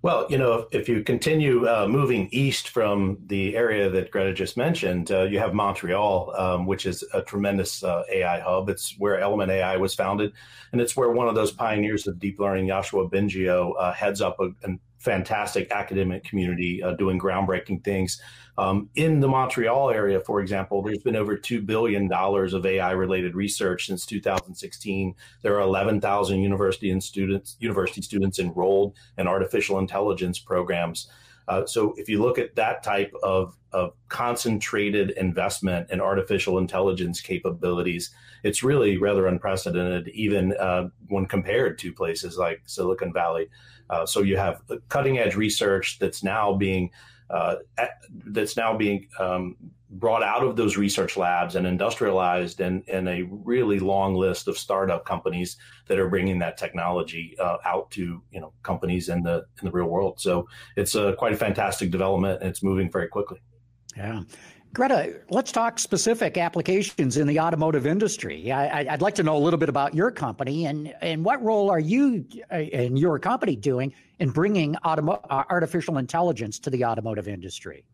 Well, 0.00 0.26
you 0.30 0.38
know, 0.38 0.68
if 0.70 0.88
you 0.88 1.02
continue 1.02 1.68
uh, 1.68 1.88
moving 1.88 2.28
east 2.30 2.68
from 2.68 3.18
the 3.26 3.56
area 3.56 3.90
that 3.90 4.12
Greta 4.12 4.32
just 4.32 4.56
mentioned, 4.56 5.10
uh, 5.10 5.22
you 5.22 5.40
have 5.40 5.54
Montreal, 5.54 6.32
um, 6.36 6.66
which 6.66 6.86
is 6.86 7.02
a 7.14 7.22
tremendous 7.22 7.82
uh, 7.82 8.04
AI 8.12 8.38
hub. 8.38 8.68
It's 8.68 8.94
where 8.98 9.18
Element 9.18 9.50
AI 9.50 9.76
was 9.76 9.96
founded, 9.96 10.32
and 10.70 10.80
it's 10.80 10.96
where 10.96 11.10
one 11.10 11.26
of 11.26 11.34
those 11.34 11.50
pioneers 11.50 12.06
of 12.06 12.20
deep 12.20 12.38
learning, 12.38 12.68
Yoshua 12.68 13.10
Bengio, 13.10 13.72
uh, 13.76 13.92
heads 13.92 14.20
up 14.20 14.38
a, 14.38 14.50
a, 14.64 14.78
fantastic 14.98 15.70
academic 15.70 16.24
community 16.24 16.82
uh, 16.82 16.92
doing 16.92 17.18
groundbreaking 17.18 17.84
things. 17.84 18.20
Um, 18.58 18.90
in 18.96 19.20
the 19.20 19.28
Montreal 19.28 19.90
area, 19.90 20.20
for 20.20 20.40
example, 20.40 20.82
there's 20.82 20.98
been 20.98 21.14
over 21.14 21.36
$2 21.36 21.64
billion 21.64 22.12
of 22.12 22.66
AI 22.66 22.90
related 22.90 23.36
research 23.36 23.86
since 23.86 24.04
2016. 24.04 25.14
There 25.42 25.56
are 25.56 25.60
11,000 25.60 26.40
university 26.40 26.90
and 26.90 27.02
students, 27.02 27.56
university 27.60 28.02
students 28.02 28.40
enrolled 28.40 28.96
in 29.16 29.28
artificial 29.28 29.78
intelligence 29.78 30.40
programs. 30.40 31.08
Uh, 31.48 31.64
so 31.64 31.94
if 31.96 32.08
you 32.08 32.20
look 32.20 32.38
at 32.38 32.54
that 32.56 32.82
type 32.82 33.12
of, 33.22 33.56
of 33.72 33.94
concentrated 34.08 35.10
investment 35.12 35.90
in 35.90 36.00
artificial 36.00 36.58
intelligence 36.58 37.20
capabilities, 37.20 38.10
it's 38.44 38.62
really 38.62 38.98
rather 38.98 39.26
unprecedented, 39.26 40.08
even 40.08 40.54
uh, 40.58 40.88
when 41.06 41.26
compared 41.26 41.78
to 41.78 41.92
places 41.92 42.36
like 42.36 42.60
Silicon 42.66 43.12
Valley. 43.12 43.48
Uh, 43.90 44.06
so 44.06 44.22
you 44.22 44.36
have 44.36 44.62
cutting 44.88 45.18
edge 45.18 45.34
research 45.34 45.98
that's 45.98 46.22
now 46.22 46.54
being 46.54 46.90
uh, 47.30 47.56
that's 48.26 48.56
now 48.56 48.76
being 48.76 49.06
um, 49.18 49.56
brought 49.90 50.22
out 50.22 50.42
of 50.42 50.56
those 50.56 50.76
research 50.76 51.16
labs 51.16 51.56
and 51.56 51.66
industrialized 51.66 52.60
and, 52.60 52.82
and 52.88 53.08
a 53.08 53.22
really 53.22 53.78
long 53.78 54.14
list 54.14 54.48
of 54.48 54.56
startup 54.56 55.04
companies 55.04 55.56
that 55.86 55.98
are 55.98 56.08
bringing 56.08 56.38
that 56.38 56.56
technology 56.56 57.36
uh, 57.38 57.56
out 57.64 57.90
to 57.90 58.22
you 58.30 58.40
know 58.40 58.52
companies 58.62 59.08
in 59.08 59.22
the 59.22 59.44
in 59.60 59.64
the 59.64 59.70
real 59.70 59.86
world. 59.88 60.20
So 60.20 60.48
it's 60.76 60.94
a, 60.94 61.14
quite 61.14 61.32
a 61.32 61.36
fantastic 61.36 61.90
development 61.90 62.40
and 62.40 62.50
it's 62.50 62.62
moving 62.62 62.90
very 62.90 63.08
quickly. 63.08 63.40
Yeah 63.96 64.22
Greta, 64.74 65.16
let's 65.30 65.50
talk 65.50 65.78
specific 65.78 66.36
applications 66.36 67.16
in 67.16 67.26
the 67.26 67.40
automotive 67.40 67.86
industry. 67.86 68.52
I, 68.52 68.84
would 68.90 69.00
like 69.00 69.14
to 69.16 69.22
know 69.22 69.36
a 69.36 69.38
little 69.38 69.58
bit 69.58 69.68
about 69.68 69.94
your 69.94 70.10
company 70.10 70.66
and, 70.66 70.94
and 71.00 71.24
what 71.24 71.42
role 71.42 71.70
are 71.70 71.80
you 71.80 72.24
uh, 72.50 72.56
and 72.56 72.98
your 72.98 73.18
company 73.18 73.56
doing 73.56 73.92
in 74.18 74.30
bringing 74.30 74.74
automo- 74.84 75.24
uh, 75.30 75.44
artificial 75.50 75.98
intelligence 75.98 76.58
to 76.60 76.70
the 76.70 76.84
automotive 76.84 77.28
industry? 77.28 77.84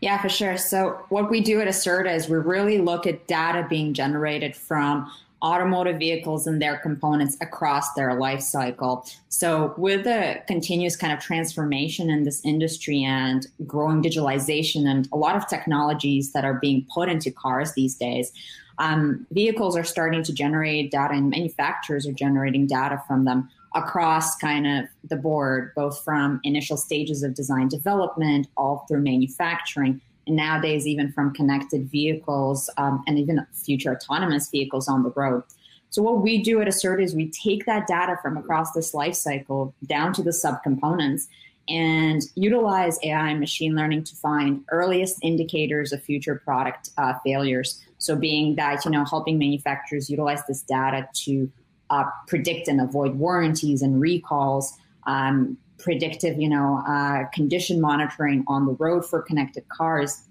Yeah, 0.00 0.20
for 0.20 0.28
sure. 0.28 0.56
So, 0.56 1.04
what 1.08 1.30
we 1.30 1.40
do 1.40 1.60
at 1.60 1.68
Acerta 1.68 2.14
is 2.14 2.28
we 2.28 2.36
really 2.36 2.78
look 2.78 3.06
at 3.06 3.26
data 3.26 3.66
being 3.68 3.94
generated 3.94 4.56
from 4.56 5.10
automotive 5.44 5.98
vehicles 5.98 6.46
and 6.46 6.60
their 6.60 6.78
components 6.78 7.36
across 7.40 7.92
their 7.92 8.14
life 8.18 8.40
cycle. 8.40 9.06
So, 9.28 9.74
with 9.76 10.04
the 10.04 10.40
continuous 10.46 10.96
kind 10.96 11.12
of 11.12 11.20
transformation 11.20 12.08
in 12.08 12.24
this 12.24 12.42
industry 12.44 13.04
and 13.04 13.46
growing 13.66 14.02
digitalization 14.02 14.88
and 14.88 15.08
a 15.12 15.16
lot 15.16 15.36
of 15.36 15.46
technologies 15.46 16.32
that 16.32 16.44
are 16.44 16.54
being 16.54 16.86
put 16.92 17.08
into 17.08 17.30
cars 17.30 17.74
these 17.74 17.94
days, 17.94 18.32
um, 18.78 19.26
vehicles 19.30 19.76
are 19.76 19.84
starting 19.84 20.22
to 20.24 20.32
generate 20.32 20.90
data 20.90 21.14
and 21.14 21.30
manufacturers 21.30 22.08
are 22.08 22.12
generating 22.12 22.66
data 22.66 23.00
from 23.06 23.24
them 23.24 23.48
across 23.74 24.36
kind 24.36 24.66
of 24.66 24.84
the 25.08 25.16
board, 25.16 25.72
both 25.74 26.02
from 26.04 26.40
initial 26.44 26.76
stages 26.76 27.22
of 27.22 27.34
design 27.34 27.68
development 27.68 28.46
all 28.56 28.86
through 28.88 29.00
manufacturing 29.00 30.00
nowadays 30.28 30.86
even 30.86 31.12
from 31.12 31.32
connected 31.32 31.90
vehicles 31.90 32.70
um, 32.76 33.02
and 33.06 33.18
even 33.18 33.44
future 33.52 33.94
autonomous 33.94 34.48
vehicles 34.50 34.88
on 34.88 35.02
the 35.02 35.10
road. 35.10 35.42
So 35.90 36.02
what 36.02 36.22
we 36.22 36.42
do 36.42 36.60
at 36.60 36.66
Acerta 36.66 37.02
is 37.02 37.14
we 37.14 37.30
take 37.30 37.66
that 37.66 37.86
data 37.86 38.18
from 38.20 38.36
across 38.36 38.72
this 38.72 38.94
life 38.94 39.14
cycle 39.14 39.74
down 39.86 40.12
to 40.14 40.22
the 40.22 40.30
subcomponents 40.30 41.28
and 41.68 42.22
utilize 42.34 42.98
AI 43.02 43.30
and 43.30 43.40
machine 43.40 43.74
learning 43.74 44.04
to 44.04 44.16
find 44.16 44.64
earliest 44.70 45.18
indicators 45.22 45.92
of 45.92 46.02
future 46.02 46.42
product 46.44 46.90
uh, 46.98 47.14
failures. 47.24 47.82
So 47.98 48.16
being 48.16 48.56
that, 48.56 48.84
you 48.84 48.90
know, 48.90 49.04
helping 49.04 49.38
manufacturers 49.38 50.10
utilize 50.10 50.44
this 50.46 50.62
data 50.62 51.08
to 51.24 51.50
uh, 51.90 52.04
predict 52.26 52.68
and 52.68 52.80
avoid 52.80 53.14
warranties 53.14 53.80
and 53.80 54.00
recalls, 54.00 54.76
um, 55.06 55.56
predictive, 55.78 56.40
you 56.40 56.48
know, 56.48 56.82
uh, 56.86 57.24
condition 57.32 57.80
monitoring 57.80 58.44
on 58.46 58.66
the 58.66 58.72
road 58.72 59.04
for 59.04 59.22
connected 59.22 59.68
cars, 59.68 60.22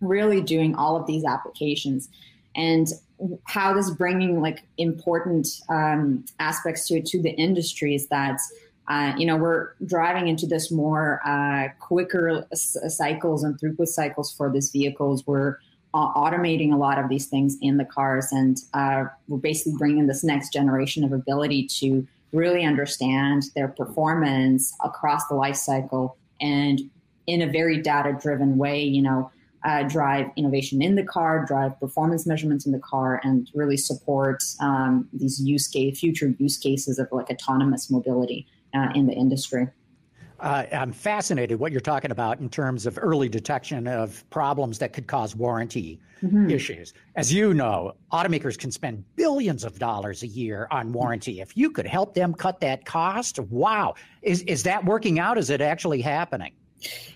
really 0.00 0.40
doing 0.40 0.74
all 0.74 0.96
of 0.96 1.06
these 1.06 1.24
applications. 1.24 2.08
And 2.54 2.88
how 3.44 3.74
this 3.74 3.90
bringing 3.90 4.40
like 4.40 4.64
important 4.78 5.48
um, 5.68 6.24
aspects 6.38 6.86
to 6.88 7.02
to 7.02 7.22
the 7.22 7.30
industry 7.30 7.94
is 7.94 8.08
that 8.08 8.38
uh, 8.88 9.12
you 9.16 9.26
know 9.26 9.36
we're 9.36 9.70
driving 9.84 10.28
into 10.28 10.46
this 10.46 10.70
more 10.70 11.20
uh, 11.26 11.68
quicker 11.80 12.46
s- 12.52 12.76
cycles 12.88 13.42
and 13.42 13.58
throughput 13.58 13.88
cycles 13.88 14.32
for 14.32 14.50
these 14.50 14.70
vehicles. 14.70 15.26
We're 15.26 15.58
uh, 15.94 16.12
automating 16.14 16.72
a 16.72 16.76
lot 16.76 16.98
of 16.98 17.08
these 17.08 17.26
things 17.26 17.56
in 17.62 17.78
the 17.78 17.84
cars, 17.84 18.28
and 18.32 18.58
uh, 18.74 19.04
we're 19.28 19.38
basically 19.38 19.74
bringing 19.78 20.06
this 20.06 20.22
next 20.22 20.52
generation 20.52 21.04
of 21.04 21.12
ability 21.12 21.66
to 21.78 22.06
really 22.36 22.64
understand 22.64 23.44
their 23.54 23.68
performance 23.68 24.74
across 24.84 25.26
the 25.28 25.34
life 25.34 25.56
cycle 25.56 26.16
and 26.40 26.80
in 27.26 27.42
a 27.42 27.50
very 27.50 27.80
data 27.80 28.16
driven 28.20 28.56
way, 28.58 28.82
you 28.82 29.02
know, 29.02 29.30
uh, 29.64 29.82
drive 29.82 30.26
innovation 30.36 30.80
in 30.80 30.94
the 30.94 31.02
car, 31.02 31.44
drive 31.44 31.78
performance 31.80 32.24
measurements 32.26 32.66
in 32.66 32.72
the 32.72 32.78
car, 32.78 33.20
and 33.24 33.50
really 33.52 33.76
support 33.76 34.42
um, 34.60 35.08
these 35.12 35.40
use 35.40 35.66
case, 35.66 35.98
future 35.98 36.34
use 36.38 36.56
cases 36.56 37.00
of 37.00 37.08
like 37.10 37.28
autonomous 37.30 37.90
mobility 37.90 38.46
uh, 38.74 38.88
in 38.94 39.06
the 39.06 39.12
industry. 39.12 39.66
Uh, 40.40 40.64
I'm 40.72 40.92
fascinated 40.92 41.58
what 41.58 41.72
you're 41.72 41.80
talking 41.80 42.10
about 42.10 42.40
in 42.40 42.48
terms 42.48 42.86
of 42.86 42.98
early 43.00 43.28
detection 43.28 43.86
of 43.86 44.28
problems 44.30 44.78
that 44.80 44.92
could 44.92 45.06
cause 45.06 45.34
warranty 45.34 45.98
mm-hmm. 46.22 46.50
issues. 46.50 46.92
As 47.14 47.32
you 47.32 47.54
know, 47.54 47.94
automakers 48.12 48.58
can 48.58 48.70
spend 48.70 49.04
billions 49.16 49.64
of 49.64 49.78
dollars 49.78 50.22
a 50.22 50.26
year 50.26 50.68
on 50.70 50.92
warranty. 50.92 51.40
If 51.40 51.56
you 51.56 51.70
could 51.70 51.86
help 51.86 52.14
them 52.14 52.34
cut 52.34 52.60
that 52.60 52.84
cost, 52.84 53.38
wow. 53.38 53.94
Is, 54.22 54.42
is 54.42 54.62
that 54.64 54.84
working 54.84 55.18
out? 55.18 55.38
Is 55.38 55.50
it 55.50 55.60
actually 55.60 56.02
happening? 56.02 56.52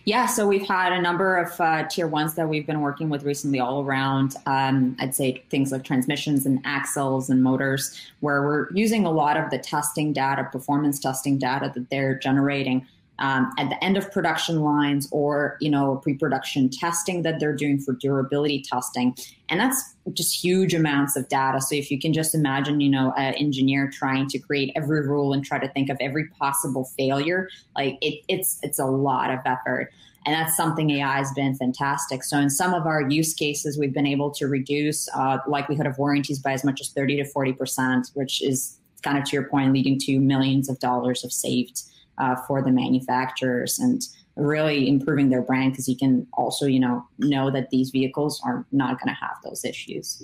Yeah, 0.05 0.27
so 0.27 0.49
we've 0.49 0.67
had 0.67 0.93
a 0.93 1.01
number 1.01 1.37
of 1.37 1.61
uh, 1.61 1.87
tier 1.89 2.07
ones 2.07 2.35
that 2.35 2.49
we've 2.49 2.67
been 2.67 2.81
working 2.81 3.11
with 3.11 3.23
recently, 3.23 3.61
all 3.61 3.83
around. 3.83 4.35
Um, 4.47 4.97
I'd 4.99 5.15
say 5.15 5.45
things 5.51 5.71
like 5.71 5.85
transmissions 5.85 6.47
and 6.47 6.61
axles 6.65 7.29
and 7.29 7.43
motors, 7.43 8.01
where 8.21 8.43
we're 8.43 8.73
using 8.73 9.05
a 9.05 9.11
lot 9.11 9.37
of 9.37 9.51
the 9.51 9.59
testing 9.59 10.15
data, 10.15 10.49
performance 10.51 10.99
testing 10.99 11.39
data 11.39 11.71
that 11.75 11.91
they're 11.91 12.19
generating 12.19 12.87
um, 13.21 13.53
at 13.59 13.69
the 13.69 13.83
end 13.85 13.97
of 13.97 14.11
production 14.11 14.63
lines 14.63 15.09
or 15.13 15.57
you 15.61 15.71
know 15.71 15.97
pre-production 16.03 16.69
testing 16.69 17.23
that 17.23 17.39
they're 17.39 17.55
doing 17.55 17.79
for 17.79 17.93
durability 17.93 18.63
testing. 18.63 19.15
And 19.49 19.61
that's 19.61 19.95
just 20.13 20.43
huge 20.43 20.75
amounts 20.75 21.17
of 21.17 21.29
data. 21.29 21.61
So 21.61 21.75
if 21.75 21.91
you 21.91 22.01
can 22.01 22.13
just 22.13 22.35
imagine 22.35 22.81
you 22.81 22.91
know 22.91 23.13
an 23.17 23.35
engineer 23.35 23.91
trying 23.91 24.29
to 24.29 24.39
create 24.39 24.73
every 24.75 25.07
rule 25.07 25.33
and 25.33 25.45
try 25.45 25.59
to 25.59 25.69
think 25.69 25.91
of 25.91 25.99
every 26.01 26.29
possible 26.29 26.85
failure 26.97 27.49
like 27.77 27.99
it, 28.01 28.23
it's 28.29 28.59
it's 28.63 28.79
a 28.79 28.87
lot 28.87 29.31
of 29.31 29.41
effort. 29.45 29.91
And 30.27 30.35
that's 30.35 30.55
something 30.55 30.91
AI 30.91 31.17
has 31.17 31.33
been 31.33 31.55
fantastic. 31.55 32.23
So 32.23 32.39
in 32.39 32.51
some 32.51 32.75
of 32.75 32.87
our 32.87 33.09
use 33.09 33.33
cases, 33.33 33.79
we've 33.79 33.95
been 33.95 34.07
able 34.07 34.31
to 34.33 34.49
reduce 34.49 35.09
uh, 35.15 35.39
likelihood 35.47 35.87
of 35.87 35.97
warranties 35.97 36.39
by 36.39 36.53
as 36.53 36.63
much 36.63 36.79
as 36.83 36.91
30 36.91 37.17
to 37.17 37.25
40 37.25 37.53
percent, 37.55 38.11
which 38.15 38.43
is 38.43 38.79
kind 39.03 39.17
of 39.17 39.25
to 39.25 39.33
your 39.33 39.45
point, 39.45 39.73
leading 39.73 39.99
to 39.99 40.21
millions 40.21 40.69
of 40.69 40.79
dollars 40.79 41.25
of 41.25 41.33
saved 41.33 41.85
uh, 42.21 42.37
for 42.47 42.63
the 42.63 42.71
manufacturers 42.71 43.79
and 43.79 44.03
really 44.37 44.89
improving 44.89 45.29
their 45.29 45.43
brand 45.43 45.73
because 45.73 45.89
you 45.89 45.97
can 45.97 46.27
also 46.35 46.67
you 46.67 46.81
know 46.81 47.05
know 47.19 47.51
that 47.51 47.69
these 47.71 47.91
vehicles 47.91 48.41
are 48.45 48.67
not 48.73 48.99
going 49.01 49.09
to 49.09 49.19
have 49.21 49.37
those 49.45 49.65
issues. 49.65 50.23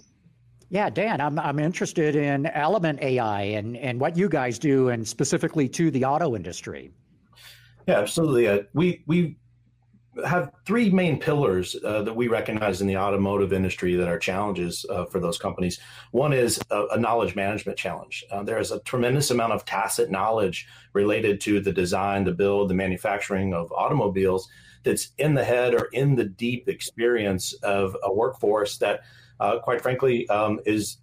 Yeah 0.68 0.90
dan 0.90 1.20
i'm, 1.20 1.38
I'm 1.38 1.58
interested 1.58 2.16
in 2.16 2.46
element 2.46 3.00
ai 3.00 3.42
and, 3.42 3.76
and 3.76 4.00
what 4.00 4.16
you 4.16 4.28
guys 4.28 4.58
do 4.58 4.88
and 4.88 5.06
specifically 5.06 5.68
to 5.70 5.90
the 5.90 6.04
auto 6.04 6.34
industry. 6.34 6.92
Yeah 7.86 8.00
absolutely. 8.00 8.48
Uh, 8.48 8.60
we 8.74 9.04
we 9.06 9.38
have 10.24 10.50
three 10.64 10.90
main 10.90 11.18
pillars 11.18 11.76
uh, 11.84 12.02
that 12.02 12.14
we 12.14 12.28
recognize 12.28 12.80
in 12.80 12.86
the 12.86 12.96
automotive 12.96 13.52
industry 13.52 13.94
that 13.96 14.08
are 14.08 14.18
challenges 14.18 14.86
uh, 14.88 15.04
for 15.06 15.20
those 15.20 15.38
companies. 15.38 15.78
One 16.12 16.32
is 16.32 16.58
a, 16.70 16.86
a 16.92 16.98
knowledge 16.98 17.34
management 17.34 17.78
challenge. 17.78 18.24
Uh, 18.30 18.42
there 18.42 18.58
is 18.58 18.70
a 18.70 18.80
tremendous 18.80 19.30
amount 19.30 19.52
of 19.52 19.64
tacit 19.64 20.10
knowledge 20.10 20.66
related 20.92 21.40
to 21.42 21.60
the 21.60 21.72
design, 21.72 22.24
the 22.24 22.32
build, 22.32 22.70
the 22.70 22.74
manufacturing 22.74 23.52
of 23.52 23.70
automobiles 23.72 24.48
that's 24.84 25.10
in 25.18 25.34
the 25.34 25.44
head 25.44 25.74
or 25.74 25.88
in 25.92 26.14
the 26.14 26.24
deep 26.24 26.68
experience 26.68 27.52
of 27.62 27.96
a 28.04 28.12
workforce 28.12 28.78
that, 28.78 29.00
uh, 29.40 29.58
quite 29.58 29.82
frankly, 29.82 30.28
um, 30.28 30.60
is, 30.64 30.98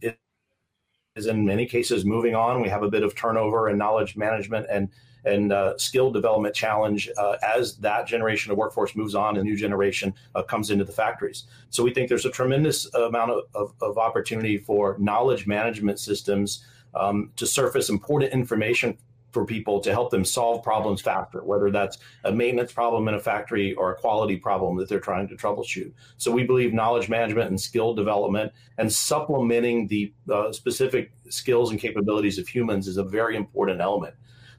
is 1.15 1.27
in 1.27 1.46
many 1.46 1.65
cases 1.65 2.05
moving 2.05 2.34
on. 2.34 2.62
We 2.62 2.70
have 2.70 2.84
a 2.84 2.89
bit 2.89 3.03
of 3.03 3.13
turnover 3.13 3.67
and 3.67 3.77
knowledge 3.77 4.15
management 4.15 4.67
and 4.70 4.89
and 5.25 5.51
uh, 5.51 5.77
skill 5.77 6.12
development 6.12 6.56
challenge 6.56 7.10
uh, 7.18 7.36
as 7.42 7.77
that 7.77 8.08
generation 8.08 8.51
of 8.51 8.58
workforce 8.58 8.96
moves 8.96 9.15
on 9.15 9.38
and 9.38 9.46
new 9.46 9.56
generation 9.56 10.13
uh, 10.36 10.44
comes 10.44 10.70
into 10.70 10.84
the 10.84 10.92
factories. 10.92 11.46
So 11.70 11.84
we 11.84 11.94
think 11.94 12.10
there's 12.10 12.25
a 12.25 12.32
tremendous 12.32 12.94
amount 12.94 13.32
of, 13.32 13.44
of, 13.53 13.74
of 13.82 13.98
opportunity 13.98 14.58
for 14.58 14.98
knowledge 15.00 15.48
management 15.48 16.00
systems 16.00 16.65
um, 16.96 17.32
to 17.36 17.48
surface 17.48 17.89
important 17.89 18.34
information 18.34 18.98
for 19.34 19.46
people 19.46 19.80
to 19.82 19.92
help 19.92 20.12
them 20.12 20.24
solve 20.24 20.63
problems 20.63 21.01
faster, 21.01 21.44
whether 21.44 21.72
that's 21.72 21.98
a 22.24 22.32
maintenance 22.32 22.72
problem 22.72 23.08
in 23.08 23.15
a 23.15 23.20
factory 23.20 23.74
or 23.74 23.92
a 23.92 23.96
quality 23.96 24.38
problem 24.38 24.77
that 24.77 24.88
they're 24.88 25.00
trying 25.00 25.27
to 25.27 25.36
troubleshoot. 25.36 25.92
So 26.18 26.32
we 26.32 26.44
believe 26.44 26.72
knowledge 26.72 27.10
management 27.10 27.50
and 27.50 27.60
skill 27.60 27.96
development 27.96 28.53
and 28.77 28.94
supplementing 28.94 29.88
the 29.88 30.13
uh, 30.32 30.51
specific 30.51 31.12
skills 31.30 31.72
and 31.72 31.80
capabilities 31.80 32.38
of 32.38 32.48
humans 32.48 32.88
is 32.88 32.98
a 32.98 33.03
very 33.03 33.36
important 33.36 33.82
element. 33.82 34.13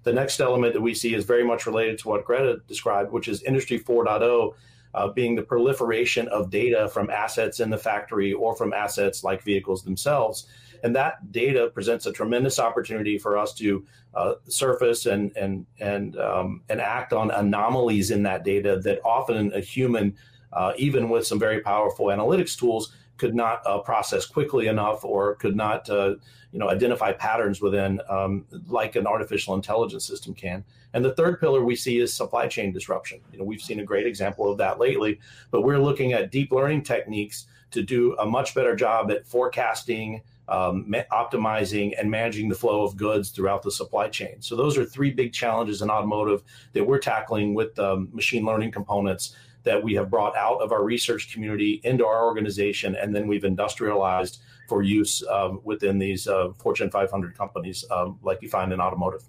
The 0.05 0.13
next 0.13 0.41
element 0.41 0.75
that 0.75 0.81
we 0.81 0.95
see 0.95 1.15
is 1.15 1.25
very 1.25 1.45
much 1.45 1.67
related 1.67 1.99
to 2.01 2.09
what 2.09 2.25
Greta 2.25 2.61
described, 2.69 3.11
which 3.11 3.29
is 3.29 3.43
Industry 3.43 3.81
4.0. 3.81 4.55
Uh, 4.95 5.09
being 5.09 5.35
the 5.35 5.43
proliferation 5.43 6.29
of 6.29 6.51
data 6.51 6.89
from 6.89 7.11
assets 7.11 7.59
in 7.59 7.69
the 7.69 7.77
factory 7.77 8.33
or 8.33 8.55
from 8.55 8.73
assets 8.73 9.25
like 9.25 9.43
vehicles 9.43 9.83
themselves. 9.83 10.47
And 10.85 10.95
that 10.95 11.33
data 11.33 11.69
presents 11.75 12.07
a 12.07 12.13
tremendous 12.13 12.61
opportunity 12.61 13.19
for 13.19 13.37
us 13.37 13.55
to 13.55 13.85
uh, 14.15 14.35
surface 14.47 15.07
and 15.07 15.37
and 15.37 15.67
and 15.81 16.17
um, 16.17 16.63
and 16.69 16.81
act 16.81 17.13
on 17.13 17.33
anomalies 17.33 18.13
in 18.13 18.23
that 18.23 18.45
data 18.45 18.79
that 18.85 19.01
often 19.05 19.53
a 19.53 19.61
human, 19.61 20.15
uh, 20.53 20.75
even 20.77 21.09
with 21.09 21.27
some 21.27 21.41
very 21.41 21.61
powerful 21.61 22.07
analytics 22.07 22.57
tools, 22.57 22.95
could 23.17 23.35
not 23.35 23.67
uh, 23.67 23.79
process 23.79 24.27
quickly 24.27 24.69
enough 24.69 25.05
or 25.05 25.35
could 25.37 25.57
not 25.57 25.89
uh, 25.91 26.15
you 26.55 26.61
know 26.61 26.71
identify 26.71 27.13
patterns 27.13 27.61
within 27.61 28.01
um, 28.09 28.47
like 28.69 28.95
an 28.95 29.07
artificial 29.07 29.55
intelligence 29.55 30.07
system 30.07 30.33
can 30.33 30.65
and 30.95 31.05
the 31.05 31.13
third 31.15 31.41
pillar 31.41 31.65
we 31.65 31.75
see 31.75 31.99
is 31.99 32.15
supply 32.15 32.47
chain 32.47 32.73
disruption 32.73 33.21
you 33.33 33.39
know 33.39 33.45
we've 33.45 33.61
seen 33.61 33.81
a 33.81 33.85
great 33.85 34.07
example 34.07 34.51
of 34.51 34.57
that 34.57 34.79
lately 34.79 35.19
but 35.51 35.63
we're 35.63 35.81
looking 35.81 36.13
at 36.13 36.31
deep 36.31 36.53
learning 36.53 36.81
techniques 36.81 37.47
to 37.73 37.83
do 37.83 38.17
a 38.19 38.25
much 38.25 38.55
better 38.55 38.77
job 38.77 39.11
at 39.11 39.27
forecasting 39.27 40.23
um, 40.47 40.95
optimizing 41.11 41.93
and 41.99 42.11
managing 42.11 42.49
the 42.49 42.55
flow 42.55 42.85
of 42.85 42.97
goods 42.97 43.31
throughout 43.31 43.63
the 43.63 43.71
supply 43.71 44.09
chain. 44.09 44.37
So 44.41 44.57
those 44.57 44.77
are 44.77 44.85
three 44.85 45.11
big 45.11 45.33
challenges 45.33 45.81
in 45.81 45.89
automotive 45.89 46.43
that 46.75 46.85
we're 46.87 46.99
tackling 46.99 47.55
with 47.55 47.79
um, 47.79 48.11
machine 48.13 48.45
learning 48.45 48.71
components 48.71 49.35
that 49.63 49.83
we 49.83 49.95
have 49.95 50.11
brought 50.11 50.37
out 50.37 50.61
of 50.61 50.71
our 50.71 50.85
research 50.85 51.33
community 51.33 51.81
into 51.85 52.05
our 52.05 52.27
organization, 52.27 52.95
and 52.95 53.17
then 53.17 53.27
we've 53.27 53.45
industrialized 53.45 54.43
for 54.69 54.83
use 54.83 55.23
um, 55.29 55.61
within 55.65 55.99
these 55.99 56.27
uh, 56.27 56.53
Fortune 56.59 56.91
500 56.91 57.37
companies, 57.37 57.85
um, 57.91 58.19
like 58.23 58.41
you 58.43 58.49
find 58.49 58.73
in 58.73 58.81
automotive. 58.81 59.23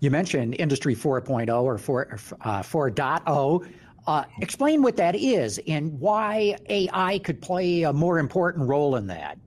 You 0.00 0.10
mentioned 0.10 0.56
Industry 0.58 0.94
4.0 0.94 1.62
or 1.62 1.78
4, 1.78 2.18
uh, 2.40 2.62
4.0. 2.62 3.68
Uh, 4.06 4.24
explain 4.40 4.82
what 4.82 4.96
that 4.96 5.14
is 5.14 5.60
and 5.66 5.98
why 6.00 6.56
AI 6.68 7.18
could 7.18 7.42
play 7.42 7.82
a 7.82 7.92
more 7.92 8.18
important 8.18 8.68
role 8.68 8.96
in 8.96 9.06
that. 9.08 9.38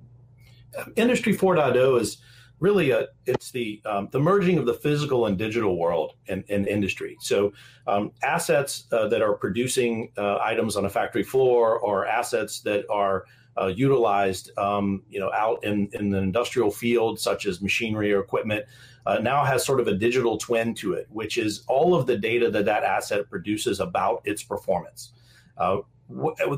Industry 0.96 1.36
4.0 1.36 2.00
is 2.00 2.18
really 2.60 2.92
a, 2.92 3.08
it's 3.26 3.52
the 3.52 3.82
um, 3.86 4.08
the 4.12 4.20
merging 4.20 4.58
of 4.58 4.66
the 4.66 4.74
physical 4.74 5.26
and 5.26 5.38
digital 5.38 5.78
world 5.78 6.14
in, 6.28 6.44
in 6.48 6.66
industry. 6.68 7.18
So 7.20 7.52
um, 7.88 8.12
assets 8.24 8.86
uh, 8.92 9.08
that 9.08 9.22
are 9.22 9.34
producing 9.34 10.12
uh, 10.18 10.38
items 10.38 10.78
on 10.78 10.86
a 10.86 10.90
factory 10.90 11.24
floor 11.24 11.80
or 11.80 12.06
assets 12.06 12.62
that 12.62 12.86
are 12.90 13.26
uh, 13.60 13.68
utilized, 13.68 14.58
um, 14.58 15.04
you 15.10 15.20
know, 15.20 15.32
out 15.34 15.64
in, 15.64 15.90
in 15.94 16.10
the 16.10 16.18
industrial 16.18 16.72
field, 16.72 17.20
such 17.20 17.46
as 17.46 17.62
machinery 17.62 18.14
or 18.14 18.20
equipment, 18.20 18.66
uh, 19.06 19.18
now 19.18 19.44
has 19.44 19.66
sort 19.66 19.80
of 19.80 19.88
a 19.88 19.94
digital 19.94 20.38
twin 20.38 20.74
to 20.76 20.94
it, 20.94 21.08
which 21.10 21.38
is 21.38 21.64
all 21.68 21.96
of 21.96 22.06
the 22.08 22.18
data 22.18 22.50
that 22.50 22.66
that 22.66 22.84
asset 22.84 23.30
produces 23.30 23.80
about 23.80 24.22
its 24.26 24.44
performance. 24.44 25.12
Uh, 25.58 25.78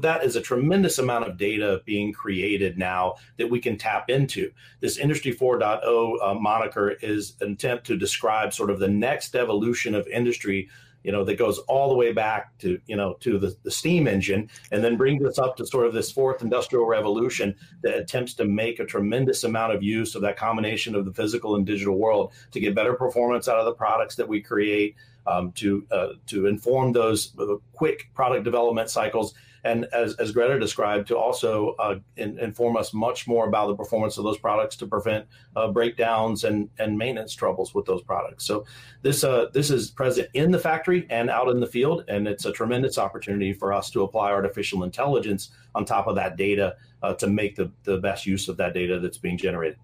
that 0.02 0.24
is 0.24 0.36
a 0.36 0.42
tremendous 0.42 0.98
amount 0.98 1.28
of 1.28 1.38
data 1.38 1.82
being 1.86 2.12
created 2.12 2.78
now 2.78 3.16
that 3.38 3.50
we 3.50 3.60
can 3.60 3.78
tap 3.78 4.10
into. 4.10 4.52
This 4.80 4.98
Industry 4.98 5.34
4.0 5.34 6.18
uh, 6.22 6.34
moniker 6.34 6.92
is 7.02 7.36
an 7.42 7.54
attempt 7.54 7.86
to 7.88 7.98
describe 7.98 8.54
sort 8.54 8.70
of 8.70 8.80
the 8.80 8.88
next 8.88 9.36
evolution 9.36 9.94
of 9.96 10.08
industry 10.08 10.70
you 11.04 11.12
know 11.12 11.24
that 11.24 11.38
goes 11.38 11.60
all 11.60 11.90
the 11.90 11.96
way 11.96 12.12
back 12.12 12.58
to 12.60 12.80
you 12.88 12.96
know 12.96 13.16
to 13.20 13.38
the, 13.38 13.56
the 13.64 13.72
steam 13.72 14.08
engine 14.08 14.50
and 14.72 14.84
then 14.84 14.98
brings 14.98 15.24
us 15.26 15.38
up 15.38 15.56
to 15.58 15.66
sort 15.66 15.86
of 15.86 15.94
this 15.94 16.12
fourth 16.12 16.42
industrial 16.42 16.86
revolution 16.86 17.56
that 17.82 17.98
attempts 17.98 18.34
to 18.34 18.46
make 18.46 18.80
a 18.80 18.86
tremendous 18.86 19.44
amount 19.44 19.74
of 19.74 19.84
use 19.84 20.16
of 20.16 20.22
that 20.22 20.38
combination 20.38 20.96
of 20.96 21.06
the 21.06 21.14
physical 21.14 21.56
and 21.56 21.66
digital 21.66 21.98
world 21.98 22.34
to 22.52 22.60
get 22.60 22.76
better 22.76 22.94
performance 22.94 23.48
out 23.48 23.58
of 23.58 23.66
the 23.66 23.74
products 23.74 24.16
that 24.16 24.28
we 24.28 24.42
create 24.42 24.96
um, 25.28 25.52
to 25.54 25.86
uh, 25.92 26.10
to 26.28 26.48
inform 26.48 26.92
those 26.92 27.34
quick 27.74 28.10
product 28.14 28.44
development 28.44 28.90
cycles, 28.90 29.34
and 29.64 29.86
as, 29.94 30.16
as 30.16 30.32
Greta 30.32 30.60
described, 30.60 31.08
to 31.08 31.18
also 31.18 31.76
uh, 31.80 31.96
in, 32.18 32.38
inform 32.40 32.76
us 32.78 32.94
much 32.94 33.28
more 33.28 33.48
about 33.48 33.68
the 33.68 33.76
performance 33.76 34.18
of 34.18 34.24
those 34.24 34.38
products 34.38 34.76
to 34.78 34.88
prevent 34.88 35.26
uh, 35.56 35.68
breakdowns 35.70 36.44
and, 36.44 36.70
and 36.80 36.98
maintenance 36.98 37.34
troubles 37.34 37.74
with 37.74 37.86
those 37.86 38.02
products. 38.04 38.46
So 38.46 38.66
this 39.02 39.24
uh, 39.24 39.48
this 39.54 39.70
is 39.70 39.92
present 39.92 40.28
in 40.34 40.52
the 40.52 40.60
factory 40.60 41.08
and 41.10 41.30
out 41.30 41.50
in 41.50 41.60
the 41.60 41.68
field, 41.68 42.04
and 42.08 42.28
it's 42.28 42.46
a 42.46 42.52
tremendous 42.52 42.98
opportunity 42.98 43.54
for 43.54 43.74
us 43.74 43.90
to 43.92 44.04
apply 44.04 44.32
artificial 44.32 44.84
intelligence 44.84 45.52
on 45.76 45.86
top 45.86 46.08
of 46.08 46.16
that 46.16 46.38
data 46.38 46.76
uh, 47.02 47.14
to 47.16 47.28
make 47.28 47.56
the, 47.56 47.72
the 47.84 47.98
best 47.98 48.26
use 48.26 48.48
of 48.50 48.58
that 48.58 48.74
data 48.74 49.00
that's 49.00 49.18
being 49.18 49.38
generated. 49.38 49.78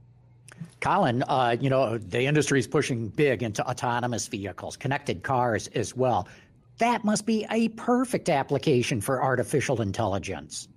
Colin, 0.81 1.23
uh, 1.23 1.55
you 1.59 1.69
know, 1.69 1.97
the 1.97 2.21
industry 2.21 2.59
is 2.59 2.67
pushing 2.67 3.09
big 3.09 3.43
into 3.43 3.67
autonomous 3.69 4.27
vehicles, 4.27 4.77
connected 4.77 5.23
cars 5.23 5.67
as 5.67 5.95
well. 5.95 6.27
That 6.79 7.03
must 7.05 7.25
be 7.25 7.45
a 7.51 7.69
perfect 7.69 8.29
application 8.29 9.01
for 9.01 9.21
artificial 9.21 9.81
intelligence. 9.81 10.67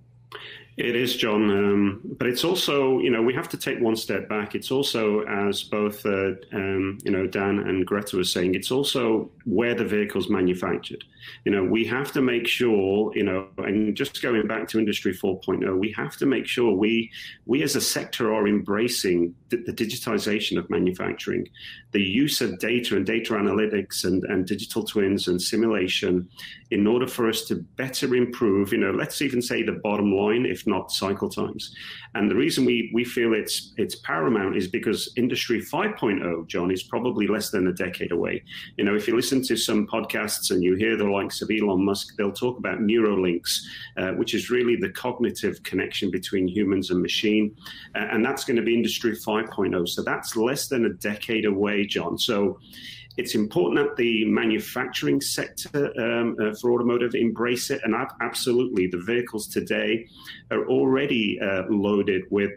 It 0.75 0.95
is, 0.95 1.15
John. 1.15 1.51
Um, 1.51 2.01
but 2.17 2.27
it's 2.27 2.43
also, 2.43 2.99
you 2.99 3.11
know, 3.11 3.21
we 3.21 3.33
have 3.35 3.47
to 3.49 3.57
take 3.57 3.79
one 3.79 3.95
step 3.95 4.27
back. 4.27 4.55
It's 4.55 4.71
also, 4.71 5.21
as 5.21 5.61
both, 5.61 6.03
uh, 6.03 6.31
um, 6.51 6.97
you 7.03 7.11
know, 7.11 7.27
Dan 7.27 7.59
and 7.59 7.85
Greta 7.85 8.17
were 8.17 8.23
saying, 8.23 8.55
it's 8.55 8.71
also 8.71 9.29
where 9.45 9.75
the 9.75 9.85
vehicle's 9.85 10.29
manufactured. 10.29 11.03
You 11.45 11.51
know, 11.51 11.63
we 11.63 11.85
have 11.85 12.11
to 12.13 12.21
make 12.21 12.47
sure, 12.47 13.15
you 13.15 13.23
know, 13.23 13.49
and 13.59 13.95
just 13.95 14.21
going 14.23 14.47
back 14.47 14.67
to 14.69 14.79
Industry 14.79 15.13
4.0, 15.13 15.77
we 15.77 15.91
have 15.91 16.17
to 16.17 16.25
make 16.25 16.47
sure 16.47 16.73
we, 16.73 17.11
we 17.45 17.61
as 17.61 17.75
a 17.75 17.81
sector 17.81 18.33
are 18.33 18.47
embracing 18.47 19.35
the, 19.57 19.73
digitization 19.73 20.57
of 20.57 20.69
manufacturing, 20.69 21.47
the 21.91 22.01
use 22.01 22.41
of 22.41 22.59
data 22.59 22.95
and 22.95 23.05
data 23.05 23.33
analytics 23.33 24.05
and, 24.05 24.23
and 24.25 24.45
digital 24.45 24.83
twins 24.83 25.27
and 25.27 25.41
simulation 25.41 26.27
in 26.71 26.87
order 26.87 27.07
for 27.07 27.29
us 27.29 27.43
to 27.43 27.55
better 27.75 28.15
improve, 28.15 28.71
you 28.71 28.79
know, 28.79 28.91
let's 28.91 29.21
even 29.21 29.41
say 29.41 29.61
the 29.61 29.79
bottom 29.83 30.11
line, 30.11 30.45
if 30.45 30.65
not 30.65 30.91
cycle 30.91 31.29
times. 31.29 31.75
And 32.15 32.29
the 32.29 32.35
reason 32.35 32.65
we, 32.65 32.91
we 32.93 33.03
feel 33.03 33.33
it's 33.33 33.73
it's 33.77 33.95
paramount 33.97 34.55
is 34.55 34.67
because 34.67 35.11
Industry 35.15 35.61
5.0, 35.61 36.47
John, 36.47 36.71
is 36.71 36.83
probably 36.83 37.27
less 37.27 37.49
than 37.49 37.67
a 37.67 37.73
decade 37.73 38.11
away. 38.11 38.43
You 38.77 38.85
know, 38.85 38.95
if 38.95 39.07
you 39.07 39.15
listen 39.15 39.43
to 39.43 39.55
some 39.55 39.87
podcasts 39.87 40.51
and 40.51 40.63
you 40.63 40.75
hear 40.75 40.97
the 40.97 41.03
likes 41.03 41.41
of 41.41 41.49
Elon 41.51 41.83
Musk, 41.85 42.15
they'll 42.17 42.31
talk 42.31 42.57
about 42.57 42.79
Neuralinks, 42.79 43.59
uh, 43.97 44.11
which 44.11 44.33
is 44.33 44.49
really 44.49 44.75
the 44.75 44.89
cognitive 44.89 45.61
connection 45.63 46.09
between 46.11 46.47
humans 46.47 46.89
and 46.89 47.01
machine. 47.01 47.55
Uh, 47.95 48.07
and 48.11 48.25
that's 48.25 48.43
going 48.45 48.57
to 48.57 48.63
be 48.63 48.75
Industry 48.75 49.15
5.0. 49.15 49.42
So 49.85 50.03
that's 50.03 50.35
less 50.35 50.67
than 50.67 50.85
a 50.85 50.93
decade 50.93 51.45
away, 51.45 51.85
John. 51.85 52.17
So 52.17 52.59
it's 53.17 53.35
important 53.35 53.87
that 53.87 53.95
the 53.95 54.25
manufacturing 54.25 55.21
sector 55.21 55.93
um, 55.99 56.35
uh, 56.41 56.53
for 56.55 56.73
automotive 56.73 57.13
embrace 57.15 57.69
it, 57.69 57.81
and 57.83 57.95
absolutely, 58.21 58.87
the 58.87 59.01
vehicles 59.05 59.47
today 59.47 60.07
are 60.49 60.67
already 60.67 61.39
uh, 61.39 61.63
loaded 61.69 62.23
with 62.31 62.51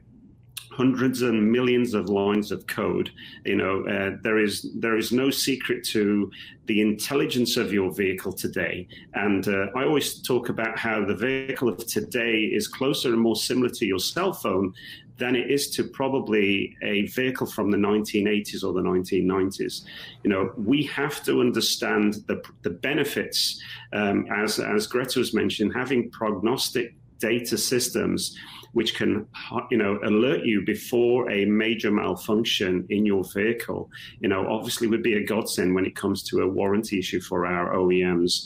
hundreds 0.77 1.23
and 1.23 1.51
millions 1.51 1.95
of 1.95 2.11
lines 2.11 2.53
of 2.53 2.67
code. 2.67 3.11
You 3.45 3.57
know, 3.57 3.87
uh, 3.87 4.17
there 4.23 4.39
is 4.39 4.71
there 4.75 4.97
is 4.97 5.11
no 5.11 5.31
secret 5.31 5.85
to 5.87 6.31
the 6.67 6.83
intelligence 6.83 7.57
of 7.57 7.73
your 7.73 7.91
vehicle 7.93 8.33
today. 8.33 8.87
And 9.15 9.49
uh, 9.49 9.67
I 9.75 9.85
always 9.85 10.21
talk 10.23 10.49
about 10.51 10.79
how 10.79 11.05
the 11.05 11.15
vehicle 11.15 11.69
of 11.69 11.87
today 11.87 12.41
is 12.59 12.69
closer 12.69 13.09
and 13.09 13.21
more 13.21 13.37
similar 13.37 13.71
to 13.71 13.87
your 13.87 13.99
cell 13.99 14.33
phone 14.33 14.75
than 15.19 15.35
it 15.35 15.51
is 15.51 15.71
to 15.71 15.85
probably 15.85 16.77
a 16.83 17.07
vehicle 17.07 17.47
from 17.47 17.71
the 17.71 17.77
1980s 17.77 18.63
or 18.63 18.73
the 18.73 18.83
1990s. 18.83 19.83
You 20.23 20.31
know, 20.31 20.53
we 20.57 20.83
have 20.85 21.25
to 21.25 21.41
understand 21.41 22.15
the, 22.27 22.43
the 22.63 22.71
benefits, 22.71 23.61
um, 23.93 24.27
as, 24.31 24.59
as 24.59 24.87
Greta 24.87 25.19
was 25.19 25.33
mentioned, 25.33 25.73
having 25.75 26.11
prognostic 26.11 26.95
data 27.19 27.57
systems 27.57 28.37
which 28.73 28.95
can 28.95 29.27
you 29.71 29.79
know 29.79 29.99
alert 30.05 30.45
you 30.45 30.63
before 30.67 31.31
a 31.31 31.47
major 31.47 31.91
malfunction 31.91 32.85
in 32.91 33.07
your 33.07 33.25
vehicle. 33.25 33.89
You 34.21 34.29
know 34.29 34.47
obviously 34.47 34.87
would 34.87 35.03
be 35.03 35.15
a 35.15 35.25
godsend 35.25 35.75
when 35.75 35.87
it 35.87 35.97
comes 35.97 36.23
to 36.25 36.41
a 36.41 36.47
warranty 36.47 36.99
issue 36.99 37.23
for 37.23 37.47
our 37.47 37.75
OEMs 37.75 38.45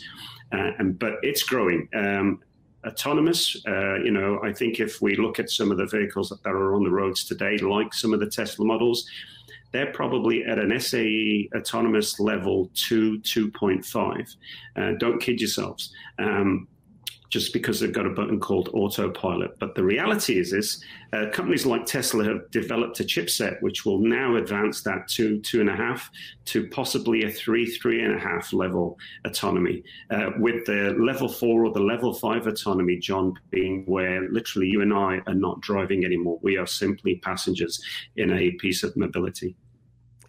uh, 0.53 0.73
and 0.79 0.99
but 0.99 1.15
it's 1.23 1.43
growing. 1.43 1.89
Um, 1.95 2.41
autonomous. 2.87 3.57
Uh, 3.67 3.97
you 3.97 4.11
know, 4.11 4.41
I 4.43 4.53
think 4.53 4.81
if 4.81 5.01
we 5.03 5.17
look 5.17 5.39
at 5.39 5.51
some 5.51 5.71
of 5.71 5.79
the 5.79 5.87
vehicles 5.87 6.31
that 6.31 6.51
are 6.51 6.75
on 6.75 6.83
the 6.83 6.91
roads 6.91 7.25
today, 7.25 7.59
like 7.59 7.93
some 7.95 8.15
of 8.15 8.21
the 8.21 8.27
Tesla 8.27 8.65
models, 8.65 9.07
they're 9.73 9.93
probably 9.93 10.45
at 10.45 10.59
an 10.59 10.79
SAE 10.81 11.49
autonomous 11.57 12.19
level 12.19 12.71
2, 12.75 13.21
2.5. 13.21 14.37
Uh, 14.77 14.93
don't 14.99 15.21
kid 15.21 15.41
yourselves. 15.41 15.93
Um, 16.19 16.67
just 17.31 17.53
because 17.53 17.79
they've 17.79 17.93
got 17.93 18.07
a 18.07 18.11
button 18.11 18.41
called 18.41 18.69
autopilot. 18.75 19.57
But 19.59 19.75
the 19.77 19.85
reality 19.85 20.39
is, 20.39 20.53
is 20.53 20.85
uh, 21.13 21.27
companies 21.33 21.65
like 21.65 21.87
Tesla 21.87 22.25
have 22.25 22.51
developed 22.51 22.99
a 23.01 23.05
chipset 23.05 23.63
which 23.63 23.87
will 23.87 24.01
now 24.01 24.37
advance 24.37 24.83
that 24.83 25.09
to 25.11 25.41
two 25.41 25.61
and 25.61 25.71
a 25.71 25.77
half 25.77 26.11
to 26.47 26.69
possibly 26.69 27.23
a 27.25 27.31
three, 27.31 27.67
three 27.67 28.03
and 28.03 28.15
a 28.15 28.19
half 28.19 28.53
level 28.53 28.99
autonomy. 29.25 29.85
Uh, 30.11 30.31
with 30.39 30.67
the 30.67 30.97
level 30.99 31.29
four 31.29 31.65
or 31.65 31.73
the 31.73 31.81
level 31.81 32.13
five 32.13 32.49
autonomy, 32.49 32.97
John, 32.99 33.35
being 33.51 33.85
where 33.87 34.29
literally 34.29 34.69
you 34.69 34.83
and 34.83 34.93
I 34.93 35.21
are 35.27 35.35
not 35.35 35.61
driving 35.61 36.05
anymore. 36.05 36.41
We 36.43 36.57
are 36.57 36.67
simply 36.67 37.17
passengers 37.17 37.81
in 38.17 38.33
a 38.33 38.51
piece 38.53 38.83
of 38.83 38.97
mobility. 38.97 39.57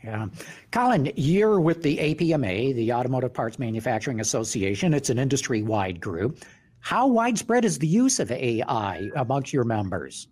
Yeah. 0.04 0.28
Colin, 0.72 1.12
you're 1.16 1.62
with 1.62 1.84
the 1.84 1.98
APMA, 1.98 2.74
the 2.74 2.92
Automotive 2.92 3.34
Parts 3.34 3.60
Manufacturing 3.60 4.20
Association. 4.20 4.94
It's 4.94 5.12
an 5.12 5.20
industry 5.20 5.62
wide 5.62 6.00
group. 6.02 6.44
How 6.82 7.08
widespread 7.08 7.64
is 7.64 7.80
the 7.80 7.88
use 7.88 8.20
of 8.20 8.32
AI 8.32 9.10
amongst 9.16 9.54
your 9.54 9.64
members? 9.64 10.28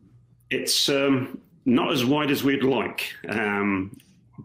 It's 0.50 0.90
um, 0.90 1.40
not 1.66 1.92
as 1.92 2.04
wide 2.04 2.32
as 2.32 2.44
we'd 2.44 2.64
like. 2.64 3.14
Um, 3.30 3.96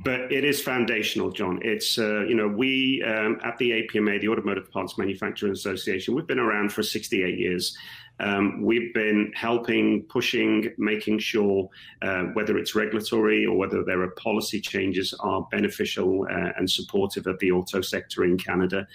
but 0.02 0.32
it 0.32 0.44
is 0.44 0.60
foundational, 0.60 1.30
John. 1.30 1.60
It's 1.62 1.98
uh, 1.98 2.22
you 2.22 2.34
know 2.34 2.48
we 2.48 3.02
um, 3.06 3.38
at 3.44 3.56
the 3.58 3.70
APMA, 3.70 4.20
the 4.20 4.28
Automotive 4.28 4.70
Parts 4.70 4.98
Manufacturers 4.98 5.60
Association, 5.60 6.14
we've 6.14 6.26
been 6.26 6.40
around 6.40 6.72
for 6.72 6.82
68 6.82 7.38
years. 7.38 7.76
Um, 8.20 8.62
we've 8.62 8.94
been 8.94 9.32
helping, 9.34 10.04
pushing, 10.04 10.72
making 10.78 11.18
sure 11.18 11.68
uh, 12.00 12.24
whether 12.34 12.56
it's 12.56 12.76
regulatory 12.76 13.44
or 13.44 13.56
whether 13.56 13.82
there 13.82 14.02
are 14.02 14.10
policy 14.10 14.60
changes 14.60 15.12
are 15.18 15.46
beneficial 15.50 16.24
uh, 16.30 16.52
and 16.56 16.70
supportive 16.70 17.26
of 17.26 17.38
the 17.40 17.50
auto 17.50 17.80
sector 17.80 18.24
in 18.24 18.38
Canada 18.38 18.86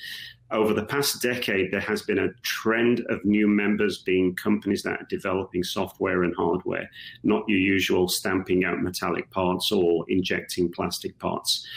over 0.51 0.73
the 0.73 0.85
past 0.85 1.21
decade, 1.21 1.71
there 1.71 1.79
has 1.79 2.01
been 2.01 2.19
a 2.19 2.33
trend 2.41 3.05
of 3.09 3.23
new 3.23 3.47
members 3.47 3.99
being 3.99 4.35
companies 4.35 4.81
that 4.83 5.01
are 5.01 5.07
developing 5.09 5.63
software 5.63 6.23
and 6.23 6.35
hardware, 6.35 6.89
not 7.23 7.47
your 7.47 7.59
usual 7.59 8.07
stamping 8.07 8.65
out 8.65 8.81
metallic 8.81 9.29
parts 9.29 9.71
or 9.71 10.05
injecting 10.09 10.71
plastic 10.71 11.17
parts. 11.19 11.67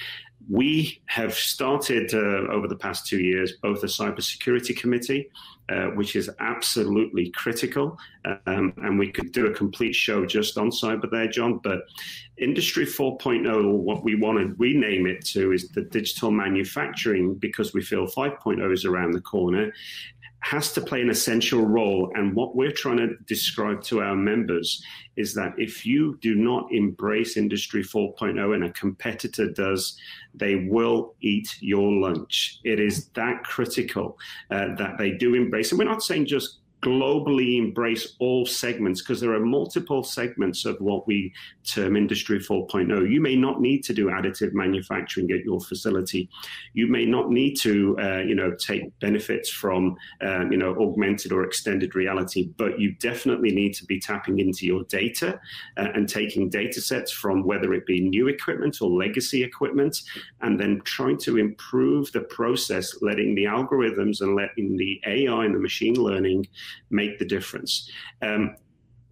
We 0.51 1.01
have 1.07 1.35
started 1.35 2.15
uh, 2.15 2.53
over 2.53 2.69
the 2.69 2.77
past 2.77 3.07
two 3.07 3.21
years 3.21 3.53
both 3.63 3.83
a 3.83 3.87
cybersecurity 3.87 4.77
committee 4.77 5.31
uh, 5.69 5.87
which 5.95 6.17
is 6.17 6.29
absolutely 6.41 7.31
critical. 7.31 7.97
Um, 8.47 8.75
and 8.79 8.99
we 8.99 9.11
could 9.11 9.33
do 9.33 9.47
a 9.47 9.55
complete 9.55 9.95
show 9.95 10.27
just 10.27 10.59
on 10.59 10.71
cyber 10.71 11.11
there, 11.11 11.29
John. 11.29 11.61
But 11.63 11.83
Industry 12.37 12.85
4.0, 12.85 13.73
what 13.79 14.03
we 14.03 14.17
want 14.17 14.39
to 14.39 14.55
rename 14.59 15.07
it 15.07 15.25
to, 15.27 15.53
is 15.53 15.69
the 15.69 15.83
digital 15.83 16.31
manufacturing 16.31 17.37
because 17.37 17.73
we 17.73 17.83
feel 17.83 18.07
5.0 18.07 18.73
is 18.73 18.85
around 18.85 19.13
the 19.13 19.21
corner 19.21 19.73
has 20.43 20.73
to 20.73 20.81
play 20.81 21.01
an 21.01 21.09
essential 21.09 21.65
role. 21.65 22.11
And 22.15 22.35
what 22.35 22.57
we're 22.57 22.73
trying 22.73 22.97
to 22.99 23.17
describe 23.27 23.83
to 23.85 24.03
our 24.03 24.17
members 24.17 24.83
is 25.17 25.35
that 25.35 25.53
if 25.57 25.87
you 25.87 26.19
do 26.21 26.35
not 26.35 26.67
embrace 26.73 27.37
Industry 27.37 27.83
4.0 27.85 28.55
and 28.55 28.65
a 28.65 28.71
competitor 28.71 29.51
does, 29.51 29.97
they 30.35 30.67
will 30.69 31.15
eat 31.21 31.57
your 31.61 31.93
lunch. 31.93 32.59
It 32.65 32.81
is 32.81 33.09
that 33.11 33.45
critical 33.45 34.19
uh, 34.51 34.75
that 34.77 34.99
they 34.99 35.13
do 35.13 35.35
embrace. 35.35 35.71
And 35.71 35.79
we're 35.79 35.85
not 35.85 36.03
saying 36.03 36.27
just 36.27 36.59
globally 36.83 37.59
embrace 37.59 38.17
all 38.19 38.45
segments 38.45 39.01
because 39.01 39.21
there 39.21 39.33
are 39.33 39.41
multiple 39.41 40.03
segments 40.03 40.65
of 40.65 40.77
what 40.81 41.07
we 41.07 41.33
term 41.65 41.97
industry 41.97 42.39
4.0 42.39 43.09
you 43.09 43.21
may 43.21 43.37
not 43.37 43.61
need 43.61 43.85
to 43.85 43.93
do 43.93 44.07
additive 44.07 44.53
manufacturing 44.53 45.31
at 45.31 45.45
your 45.45 45.61
facility. 45.61 46.29
You 46.75 46.87
may 46.87 47.05
not 47.05 47.31
need 47.31 47.55
to 47.61 47.97
uh, 47.99 48.19
you 48.19 48.35
know 48.35 48.55
take 48.55 48.99
benefits 49.01 49.51
from 49.51 49.97
um, 50.21 50.51
you 50.51 50.59
know 50.59 50.75
augmented 50.77 51.33
or 51.33 51.45
extended 51.45 51.95
reality 51.95 52.51
but 52.57 52.79
you 52.79 52.93
definitely 52.95 53.53
need 53.53 53.75
to 53.75 53.85
be 53.85 54.01
tapping 54.01 54.39
into 54.39 54.67
your 54.67 54.85
data 54.85 55.41
uh, 55.77 55.89
and 55.95 56.09
taking 56.09 56.49
data 56.49 56.81
sets 56.81 57.13
from 57.13 57.45
whether 57.45 57.73
it 57.75 57.87
be 57.87 58.01
new 58.01 58.29
equipment 58.29 58.79
or 58.81 58.91
legacy 58.91 59.43
equipment 59.43 59.97
and 60.41 60.59
then 60.59 60.81
trying 60.85 61.19
to 61.19 61.39
improve 61.39 62.11
the 62.13 62.21
process 62.21 62.97
letting 63.03 63.35
the 63.35 63.45
algorithms 63.45 64.21
and 64.21 64.35
letting 64.35 64.77
the 64.77 65.01
ai 65.07 65.45
and 65.45 65.55
the 65.55 65.59
machine 65.59 65.95
learning 65.95 66.47
make 66.91 67.19
the 67.19 67.25
difference. 67.25 67.91
Um, 68.21 68.57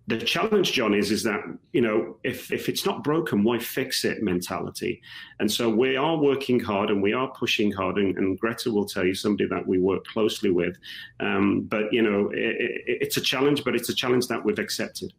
the 0.07 0.19
challenge, 0.19 0.73
John, 0.73 0.93
is 0.93 1.13
is 1.13 1.23
that 1.23 1.41
you 1.73 1.81
know 1.81 2.17
if 2.25 2.51
if 2.53 2.69
it's 2.69 2.85
not 2.85 3.05
broken, 3.05 3.45
why 3.45 3.59
fix 3.59 4.05
it? 4.05 4.23
Mentality, 4.23 5.01
and 5.39 5.51
so 5.51 5.71
we 5.71 5.97
are 5.97 6.17
working 6.17 6.59
hard 6.59 6.91
and 6.91 7.01
we 7.01 7.13
are 7.13 7.29
pushing 7.29 7.71
hard. 7.71 7.97
And, 7.97 8.17
and 8.19 8.39
Greta 8.39 8.73
will 8.73 8.87
tell 8.87 9.05
you 9.05 9.15
somebody 9.15 9.49
that 9.49 9.67
we 9.67 9.79
work 9.79 10.05
closely 10.07 10.51
with. 10.51 10.77
Um, 11.21 11.63
but 11.63 11.93
you 11.93 12.03
know, 12.03 12.31
it, 12.31 12.57
it, 12.59 12.83
it's 12.87 13.17
a 13.17 13.21
challenge, 13.21 13.63
but 13.63 13.77
it's 13.77 13.89
a 13.89 13.95
challenge 13.95 14.27
that 14.27 14.45
we've 14.45 14.59
accepted. 14.59 15.13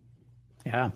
Yeah. 0.65 0.91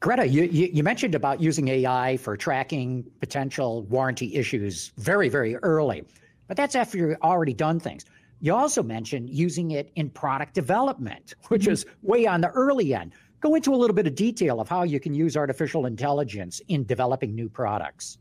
Greta, 0.00 0.26
you, 0.26 0.44
you, 0.44 0.70
you, 0.72 0.82
mentioned 0.82 1.14
about 1.14 1.42
using 1.42 1.68
AI 1.68 2.16
for 2.16 2.34
tracking 2.34 3.04
potential 3.20 3.82
warranty 3.82 4.34
issues 4.34 4.92
very, 4.96 5.28
very 5.28 5.56
early, 5.56 6.02
but 6.48 6.56
that's 6.56 6.74
after 6.74 6.96
you've 6.96 7.18
already 7.22 7.52
done 7.52 7.78
things. 7.78 8.06
You 8.40 8.54
also 8.54 8.82
mentioned 8.82 9.30
using 9.30 9.72
it 9.72 9.90
in 9.96 10.10
product 10.10 10.54
development, 10.54 11.34
which 11.48 11.62
mm-hmm. 11.62 11.72
is 11.72 11.86
way 12.02 12.26
on 12.26 12.40
the 12.40 12.48
early 12.48 12.94
end. 12.94 13.12
Go 13.40 13.54
into 13.54 13.74
a 13.74 13.76
little 13.76 13.94
bit 13.94 14.06
of 14.06 14.14
detail 14.14 14.60
of 14.60 14.68
how 14.68 14.82
you 14.82 15.00
can 15.00 15.14
use 15.14 15.36
artificial 15.36 15.86
intelligence 15.86 16.60
in 16.68 16.84
developing 16.84 17.34
new 17.34 17.48
products. 17.48 18.18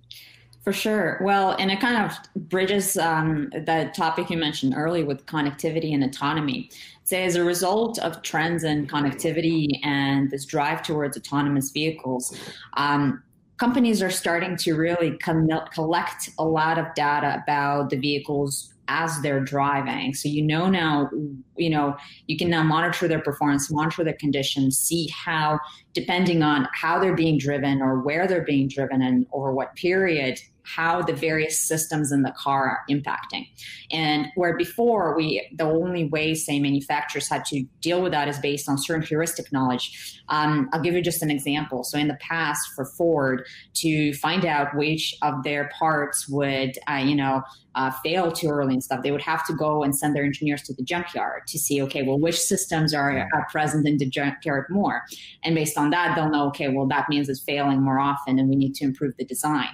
For 0.63 0.73
sure. 0.73 1.19
Well, 1.23 1.55
and 1.57 1.71
it 1.71 1.79
kind 1.79 2.05
of 2.05 2.17
bridges 2.49 2.97
um, 2.97 3.49
the 3.51 3.91
topic 3.95 4.29
you 4.29 4.37
mentioned 4.37 4.73
early 4.75 5.03
with 5.03 5.25
connectivity 5.25 5.93
and 5.93 6.03
autonomy. 6.03 6.69
Say, 7.05 7.23
as 7.23 7.35
a 7.35 7.43
result 7.43 7.97
of 7.99 8.21
trends 8.21 8.63
in 8.63 8.85
connectivity 8.87 9.79
and 9.83 10.29
this 10.29 10.45
drive 10.45 10.83
towards 10.83 11.17
autonomous 11.17 11.71
vehicles, 11.71 12.37
um, 12.75 13.23
companies 13.57 14.01
are 14.03 14.11
starting 14.11 14.57
to 14.57 14.75
really 14.75 15.17
collect 15.17 16.29
a 16.37 16.45
lot 16.45 16.77
of 16.77 16.93
data 16.93 17.41
about 17.43 17.89
the 17.89 17.97
vehicles 17.97 18.73
as 18.89 19.21
they're 19.21 19.39
driving. 19.39 20.13
So 20.13 20.27
you 20.27 20.41
know 20.41 20.67
now, 20.67 21.09
you 21.55 21.69
know, 21.69 21.95
you 22.27 22.37
can 22.37 22.49
now 22.49 22.63
monitor 22.63 23.07
their 23.07 23.21
performance, 23.21 23.71
monitor 23.71 24.03
their 24.03 24.13
conditions, 24.13 24.77
see 24.77 25.07
how, 25.09 25.59
depending 25.93 26.43
on 26.43 26.67
how 26.73 26.99
they're 26.99 27.15
being 27.15 27.37
driven 27.37 27.81
or 27.81 27.99
where 27.99 28.27
they're 28.27 28.43
being 28.43 28.67
driven 28.67 29.01
and 29.01 29.25
over 29.33 29.53
what 29.53 29.75
period, 29.75 30.39
how 30.63 31.01
the 31.01 31.13
various 31.13 31.59
systems 31.59 32.11
in 32.11 32.21
the 32.21 32.33
car 32.37 32.69
are 32.69 32.79
impacting. 32.89 33.47
And 33.91 34.27
where 34.35 34.55
before 34.55 35.15
we, 35.15 35.47
the 35.55 35.63
only 35.63 36.05
way, 36.05 36.35
say, 36.35 36.59
manufacturers 36.59 37.27
had 37.27 37.43
to 37.45 37.63
deal 37.81 38.01
with 38.03 38.11
that 38.11 38.27
is 38.27 38.37
based 38.37 38.69
on 38.69 38.77
certain 38.77 39.01
heuristic 39.01 39.51
knowledge. 39.51 40.21
Um, 40.29 40.69
I'll 40.71 40.81
give 40.81 40.93
you 40.93 41.01
just 41.01 41.23
an 41.23 41.31
example. 41.31 41.83
So 41.83 41.97
in 41.97 42.07
the 42.07 42.17
past, 42.21 42.69
for 42.75 42.85
Ford 42.85 43.47
to 43.75 44.13
find 44.13 44.45
out 44.45 44.75
which 44.75 45.15
of 45.23 45.43
their 45.43 45.71
parts 45.79 46.29
would, 46.29 46.77
uh, 46.87 47.01
you 47.03 47.15
know, 47.15 47.41
uh, 47.75 47.91
fail 48.03 48.31
too 48.31 48.49
early 48.49 48.73
and 48.73 48.83
stuff, 48.83 49.01
they 49.03 49.11
would 49.11 49.21
have 49.21 49.45
to 49.47 49.53
go 49.53 49.83
and 49.83 49.95
send 49.95 50.15
their 50.15 50.23
engineers 50.23 50.61
to 50.63 50.73
the 50.73 50.83
junkyard 50.83 51.43
to 51.47 51.57
see, 51.57 51.81
okay, 51.81 52.03
well, 52.03 52.19
which 52.19 52.39
systems 52.39 52.93
are, 52.93 53.27
are 53.33 53.47
present 53.49 53.87
in 53.87 53.97
the 53.97 54.05
junkyard 54.05 54.65
more, 54.69 55.03
and 55.43 55.55
based 55.55 55.77
on 55.79 55.89
that, 55.89 56.15
they'll 56.15 56.29
know, 56.29 56.47
okay, 56.47 56.67
well, 56.69 56.87
that 56.87 57.09
means 57.09 57.29
it's 57.29 57.41
failing 57.41 57.81
more 57.81 57.99
often, 57.99 58.37
and 58.37 58.49
we 58.49 58.55
need 58.55 58.75
to 58.75 58.83
improve 58.83 59.15
the 59.17 59.25
design. 59.25 59.69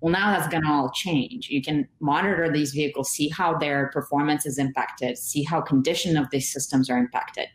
Well, 0.00 0.12
now 0.12 0.30
that's 0.30 0.48
going 0.48 0.62
to 0.62 0.70
all 0.70 0.90
change. 0.90 1.48
You 1.48 1.60
can 1.60 1.88
monitor 2.00 2.50
these 2.52 2.70
vehicles, 2.72 3.10
see 3.10 3.28
how 3.28 3.58
their 3.58 3.88
performance 3.88 4.46
is 4.46 4.56
impacted, 4.56 5.18
see 5.18 5.42
how 5.42 5.60
condition 5.60 6.16
of 6.16 6.30
these 6.30 6.52
systems 6.52 6.88
are 6.88 6.96
impacted. 6.96 7.48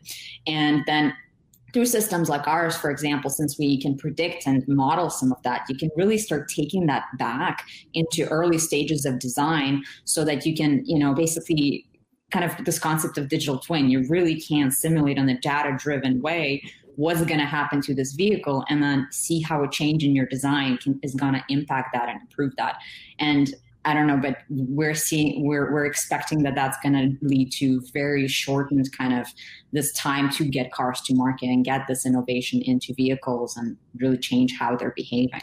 And 0.46 0.82
then 0.86 1.14
through 1.72 1.86
systems 1.86 2.28
like 2.28 2.46
ours, 2.46 2.76
for 2.76 2.90
example, 2.90 3.30
since 3.30 3.58
we 3.58 3.80
can 3.80 3.96
predict 3.96 4.46
and 4.46 4.62
model 4.68 5.10
some 5.10 5.32
of 5.32 5.42
that, 5.42 5.64
you 5.68 5.76
can 5.76 5.90
really 5.96 6.18
start 6.18 6.48
taking 6.48 6.86
that 6.86 7.04
back 7.18 7.66
into 7.94 8.28
early 8.28 8.58
stages 8.58 9.06
of 9.06 9.18
design 9.18 9.82
so 10.04 10.24
that 10.24 10.44
you 10.44 10.54
can, 10.54 10.82
you 10.84 10.98
know, 10.98 11.14
basically 11.14 11.86
kind 12.30 12.44
of 12.44 12.64
this 12.64 12.78
concept 12.78 13.16
of 13.16 13.28
digital 13.28 13.58
twin, 13.58 13.88
you 13.88 14.04
really 14.08 14.40
can 14.40 14.70
simulate 14.70 15.18
in 15.18 15.28
a 15.28 15.38
data 15.40 15.76
driven 15.78 16.20
way 16.20 16.62
what's 16.96 17.24
going 17.24 17.40
to 17.40 17.46
happen 17.46 17.80
to 17.82 17.94
this 17.94 18.12
vehicle 18.12 18.64
and 18.68 18.82
then 18.82 19.06
see 19.10 19.40
how 19.40 19.62
a 19.62 19.70
change 19.70 20.04
in 20.04 20.14
your 20.14 20.26
design 20.26 20.78
can, 20.78 20.98
is 21.02 21.14
going 21.14 21.34
to 21.34 21.42
impact 21.48 21.90
that 21.92 22.08
and 22.08 22.20
improve 22.20 22.54
that 22.56 22.76
and 23.18 23.54
I 23.86 23.92
don't 23.92 24.06
know, 24.06 24.16
but 24.16 24.38
we're 24.48 24.94
seeing 24.94 25.44
we're 25.46 25.70
we're 25.70 25.84
expecting 25.84 26.42
that 26.44 26.54
that's 26.54 26.78
going 26.82 26.94
to 26.94 27.26
lead 27.26 27.52
to 27.58 27.82
very 27.92 28.26
shortened 28.28 28.90
kind 28.96 29.12
of 29.12 29.26
this 29.72 29.92
time 29.92 30.30
to 30.30 30.44
get 30.44 30.72
cars 30.72 31.02
to 31.02 31.14
market 31.14 31.46
and 31.46 31.64
get 31.64 31.82
this 31.86 32.06
innovation 32.06 32.62
into 32.62 32.94
vehicles 32.94 33.56
and 33.56 33.76
really 33.96 34.16
change 34.16 34.54
how 34.58 34.74
they're 34.74 34.94
behaving. 34.96 35.42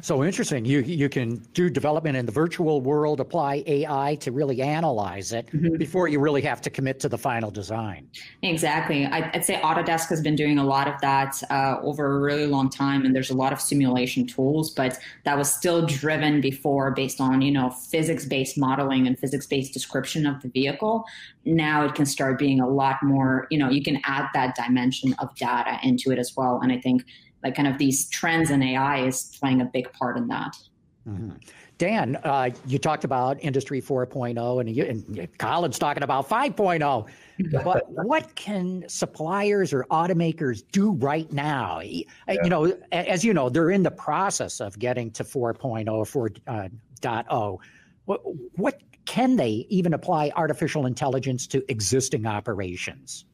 So 0.00 0.24
interesting. 0.24 0.64
You 0.64 0.80
you 0.80 1.08
can 1.08 1.36
do 1.54 1.70
development 1.70 2.16
in 2.16 2.26
the 2.26 2.32
virtual 2.32 2.80
world, 2.80 3.20
apply 3.20 3.62
AI 3.66 4.16
to 4.16 4.32
really 4.32 4.60
analyze 4.60 5.32
it 5.32 5.46
mm-hmm. 5.46 5.76
before 5.76 6.08
you 6.08 6.18
really 6.18 6.42
have 6.42 6.60
to 6.62 6.70
commit 6.70 6.98
to 7.00 7.08
the 7.08 7.16
final 7.16 7.50
design. 7.50 8.08
Exactly. 8.42 9.06
I'd 9.06 9.44
say 9.44 9.60
Autodesk 9.60 10.08
has 10.08 10.20
been 10.20 10.34
doing 10.34 10.58
a 10.58 10.64
lot 10.64 10.88
of 10.88 11.00
that 11.00 11.40
uh, 11.48 11.76
over 11.82 12.16
a 12.16 12.20
really 12.20 12.46
long 12.46 12.70
time, 12.70 13.04
and 13.04 13.14
there's 13.14 13.30
a 13.30 13.36
lot 13.36 13.52
of 13.52 13.60
simulation 13.60 14.26
tools, 14.26 14.70
but 14.70 14.98
that 15.24 15.38
was 15.38 15.52
still 15.52 15.86
driven 15.86 16.40
before 16.40 16.90
based 16.90 17.20
on 17.20 17.40
you 17.40 17.52
know 17.52 17.70
physics-based 17.70 18.58
modeling 18.58 19.06
and 19.06 19.18
physics-based 19.18 19.72
description 19.72 20.26
of 20.26 20.42
the 20.42 20.48
vehicle. 20.48 21.04
Now 21.44 21.84
it 21.84 21.94
can 21.94 22.06
start 22.06 22.38
being 22.38 22.60
a 22.60 22.68
lot 22.68 22.96
more. 23.02 23.46
You 23.50 23.58
know, 23.58 23.70
you 23.70 23.82
can 23.82 24.00
add 24.04 24.26
that 24.34 24.56
dimension 24.56 25.14
of 25.20 25.34
data 25.36 25.78
into 25.84 26.10
it 26.10 26.18
as 26.18 26.34
well, 26.36 26.60
and 26.62 26.72
I 26.72 26.78
think 26.78 27.04
like 27.44 27.54
kind 27.54 27.68
of 27.68 27.78
these 27.78 28.08
trends 28.08 28.50
in 28.50 28.62
AI 28.62 29.06
is 29.06 29.36
playing 29.38 29.60
a 29.60 29.66
big 29.66 29.92
part 29.92 30.16
in 30.16 30.26
that. 30.28 30.56
Mm-hmm. 31.06 31.32
Dan, 31.76 32.16
uh, 32.24 32.50
you 32.66 32.78
talked 32.78 33.04
about 33.04 33.42
Industry 33.42 33.82
4.0, 33.82 34.60
and, 34.60 34.70
you, 34.74 34.84
and 34.84 35.38
Colin's 35.38 35.78
talking 35.78 36.02
about 36.02 36.28
5.0. 36.28 37.06
but 37.62 37.84
what 37.90 38.34
can 38.36 38.84
suppliers 38.88 39.72
or 39.72 39.84
automakers 39.90 40.62
do 40.70 40.92
right 40.92 41.30
now? 41.32 41.80
Yeah. 41.80 42.04
You 42.28 42.48
know, 42.48 42.78
as 42.92 43.24
you 43.24 43.34
know, 43.34 43.48
they're 43.48 43.70
in 43.70 43.82
the 43.82 43.90
process 43.90 44.60
of 44.60 44.78
getting 44.78 45.10
to 45.12 45.24
4.0 45.24 46.14
or 46.16 46.28
4.0. 46.28 46.70
Uh, 47.04 47.56
what, 48.06 48.20
what 48.56 48.80
can 49.04 49.36
they 49.36 49.66
even 49.68 49.94
apply 49.94 50.30
artificial 50.36 50.86
intelligence 50.86 51.46
to 51.48 51.70
existing 51.70 52.24
operations? 52.24 53.26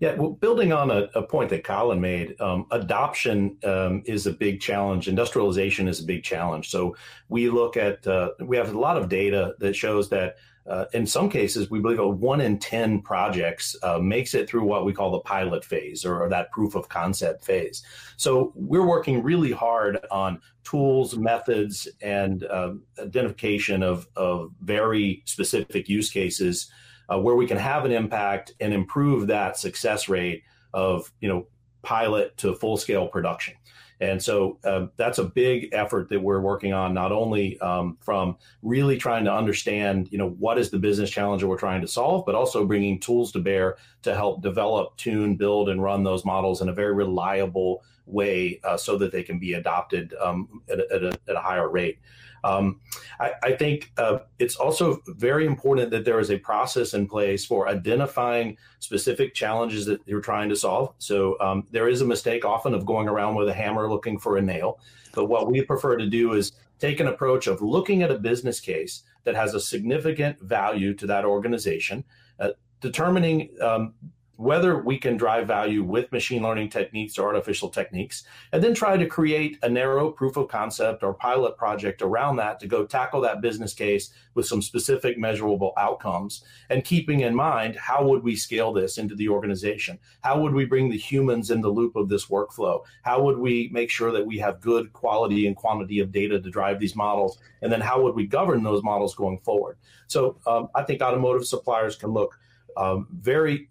Yeah, 0.00 0.14
well, 0.14 0.30
building 0.30 0.72
on 0.72 0.90
a, 0.90 1.08
a 1.14 1.22
point 1.22 1.50
that 1.50 1.64
Colin 1.64 2.00
made, 2.00 2.40
um, 2.40 2.66
adoption 2.70 3.56
um, 3.64 4.02
is 4.06 4.26
a 4.26 4.32
big 4.32 4.60
challenge. 4.60 5.08
Industrialization 5.08 5.88
is 5.88 6.00
a 6.00 6.04
big 6.04 6.22
challenge. 6.22 6.70
So 6.70 6.96
we 7.28 7.50
look 7.50 7.76
at, 7.76 8.06
uh, 8.06 8.30
we 8.40 8.56
have 8.56 8.72
a 8.72 8.78
lot 8.78 8.96
of 8.96 9.08
data 9.08 9.54
that 9.58 9.74
shows 9.74 10.08
that 10.10 10.36
uh, 10.68 10.84
in 10.92 11.06
some 11.06 11.30
cases, 11.30 11.70
we 11.70 11.80
believe 11.80 11.98
a 11.98 12.06
one 12.06 12.42
in 12.42 12.58
10 12.58 13.00
projects 13.00 13.74
uh, 13.82 13.98
makes 13.98 14.34
it 14.34 14.48
through 14.48 14.64
what 14.64 14.84
we 14.84 14.92
call 14.92 15.10
the 15.10 15.20
pilot 15.20 15.64
phase 15.64 16.04
or, 16.04 16.22
or, 16.22 16.28
that 16.28 16.52
proof 16.52 16.74
of 16.74 16.90
concept 16.90 17.42
phase. 17.42 17.82
So 18.18 18.52
we're 18.54 18.86
working 18.86 19.22
really 19.22 19.50
hard 19.50 19.98
on 20.10 20.42
tools, 20.64 21.16
methods, 21.16 21.88
and 22.02 22.44
uh, 22.44 22.74
identification 23.00 23.82
of, 23.82 24.08
of 24.14 24.50
very 24.60 25.22
specific 25.24 25.88
use 25.88 26.10
cases 26.10 26.70
uh, 27.08 27.18
where 27.18 27.34
we 27.34 27.46
can 27.46 27.56
have 27.56 27.84
an 27.84 27.92
impact 27.92 28.52
and 28.60 28.72
improve 28.72 29.26
that 29.26 29.56
success 29.56 30.08
rate 30.08 30.42
of, 30.74 31.12
you 31.20 31.28
know, 31.28 31.46
pilot 31.82 32.36
to 32.36 32.54
full 32.54 32.76
scale 32.76 33.08
production. 33.08 33.54
And 34.00 34.22
so 34.22 34.58
uh, 34.62 34.86
that's 34.96 35.18
a 35.18 35.24
big 35.24 35.70
effort 35.72 36.08
that 36.10 36.22
we're 36.22 36.40
working 36.40 36.72
on, 36.72 36.94
not 36.94 37.10
only 37.10 37.58
um, 37.60 37.98
from 38.00 38.36
really 38.62 38.96
trying 38.96 39.24
to 39.24 39.32
understand, 39.32 40.08
you 40.12 40.18
know, 40.18 40.30
what 40.30 40.58
is 40.58 40.70
the 40.70 40.78
business 40.78 41.10
challenge 41.10 41.42
that 41.42 41.48
we're 41.48 41.58
trying 41.58 41.80
to 41.80 41.88
solve, 41.88 42.24
but 42.24 42.36
also 42.36 42.64
bringing 42.64 43.00
tools 43.00 43.32
to 43.32 43.40
bear 43.40 43.76
to 44.02 44.14
help 44.14 44.40
develop, 44.40 44.96
tune, 44.96 45.34
build, 45.34 45.68
and 45.68 45.82
run 45.82 46.04
those 46.04 46.24
models 46.24 46.62
in 46.62 46.68
a 46.68 46.72
very 46.72 46.94
reliable 46.94 47.82
way 48.06 48.60
uh, 48.64 48.76
so 48.76 48.96
that 48.98 49.12
they 49.12 49.22
can 49.22 49.38
be 49.38 49.54
adopted 49.54 50.14
um, 50.20 50.62
at, 50.68 50.78
at, 50.92 51.02
a, 51.02 51.18
at, 51.28 51.36
a, 51.36 51.40
higher 51.40 51.68
rate. 51.68 51.98
Um, 52.44 52.80
I, 53.20 53.32
I, 53.42 53.52
think 53.52 53.92
uh, 53.96 54.18
it's 54.38 54.56
also 54.56 55.00
very 55.06 55.46
important 55.46 55.90
that 55.90 56.04
there 56.04 56.20
is 56.20 56.30
a 56.30 56.38
process 56.38 56.94
in 56.94 57.08
place 57.08 57.44
for 57.44 57.68
identifying 57.68 58.56
specific 58.78 59.34
challenges 59.34 59.86
that 59.86 60.00
you're 60.06 60.20
trying 60.20 60.48
to 60.50 60.56
solve. 60.56 60.94
So 60.98 61.36
um, 61.40 61.66
there 61.70 61.88
is 61.88 62.00
a 62.00 62.06
mistake 62.06 62.44
often 62.44 62.74
of 62.74 62.86
going 62.86 63.08
around 63.08 63.34
with 63.34 63.48
a 63.48 63.54
hammer 63.54 63.88
looking 63.88 64.18
for 64.18 64.36
a 64.36 64.42
nail. 64.42 64.78
But 65.14 65.26
what 65.26 65.50
we 65.50 65.62
prefer 65.62 65.96
to 65.96 66.06
do 66.06 66.34
is 66.34 66.52
take 66.78 67.00
an 67.00 67.08
approach 67.08 67.46
of 67.46 67.60
looking 67.60 68.02
at 68.02 68.10
a 68.10 68.18
business 68.18 68.60
case 68.60 69.02
that 69.24 69.34
has 69.34 69.54
a 69.54 69.60
significant 69.60 70.40
value 70.40 70.94
to 70.94 71.06
that 71.06 71.24
organization, 71.24 72.04
uh, 72.38 72.50
determining 72.80 73.50
um, 73.60 73.94
whether 74.38 74.78
we 74.78 74.96
can 74.96 75.16
drive 75.16 75.48
value 75.48 75.82
with 75.82 76.12
machine 76.12 76.44
learning 76.44 76.68
techniques 76.68 77.18
or 77.18 77.26
artificial 77.26 77.68
techniques, 77.68 78.22
and 78.52 78.62
then 78.62 78.72
try 78.72 78.96
to 78.96 79.04
create 79.04 79.58
a 79.64 79.68
narrow 79.68 80.12
proof 80.12 80.36
of 80.36 80.46
concept 80.46 81.02
or 81.02 81.12
pilot 81.12 81.56
project 81.56 82.02
around 82.02 82.36
that 82.36 82.60
to 82.60 82.68
go 82.68 82.86
tackle 82.86 83.20
that 83.20 83.40
business 83.40 83.74
case 83.74 84.10
with 84.34 84.46
some 84.46 84.62
specific 84.62 85.18
measurable 85.18 85.72
outcomes. 85.76 86.44
And 86.70 86.84
keeping 86.84 87.22
in 87.22 87.34
mind, 87.34 87.74
how 87.74 88.06
would 88.06 88.22
we 88.22 88.36
scale 88.36 88.72
this 88.72 88.96
into 88.96 89.16
the 89.16 89.28
organization? 89.28 89.98
How 90.20 90.40
would 90.40 90.54
we 90.54 90.64
bring 90.64 90.88
the 90.88 90.96
humans 90.96 91.50
in 91.50 91.60
the 91.60 91.68
loop 91.68 91.96
of 91.96 92.08
this 92.08 92.26
workflow? 92.26 92.84
How 93.02 93.20
would 93.20 93.38
we 93.38 93.68
make 93.72 93.90
sure 93.90 94.12
that 94.12 94.24
we 94.24 94.38
have 94.38 94.60
good 94.60 94.92
quality 94.92 95.48
and 95.48 95.56
quantity 95.56 95.98
of 95.98 96.12
data 96.12 96.40
to 96.40 96.48
drive 96.48 96.78
these 96.78 96.94
models? 96.94 97.38
And 97.60 97.72
then 97.72 97.80
how 97.80 98.00
would 98.02 98.14
we 98.14 98.24
govern 98.24 98.62
those 98.62 98.84
models 98.84 99.16
going 99.16 99.38
forward? 99.38 99.78
So 100.06 100.38
um, 100.46 100.68
I 100.76 100.84
think 100.84 101.02
automotive 101.02 101.44
suppliers 101.44 101.96
can 101.96 102.10
look 102.10 102.38
um, 102.78 103.08
very 103.10 103.68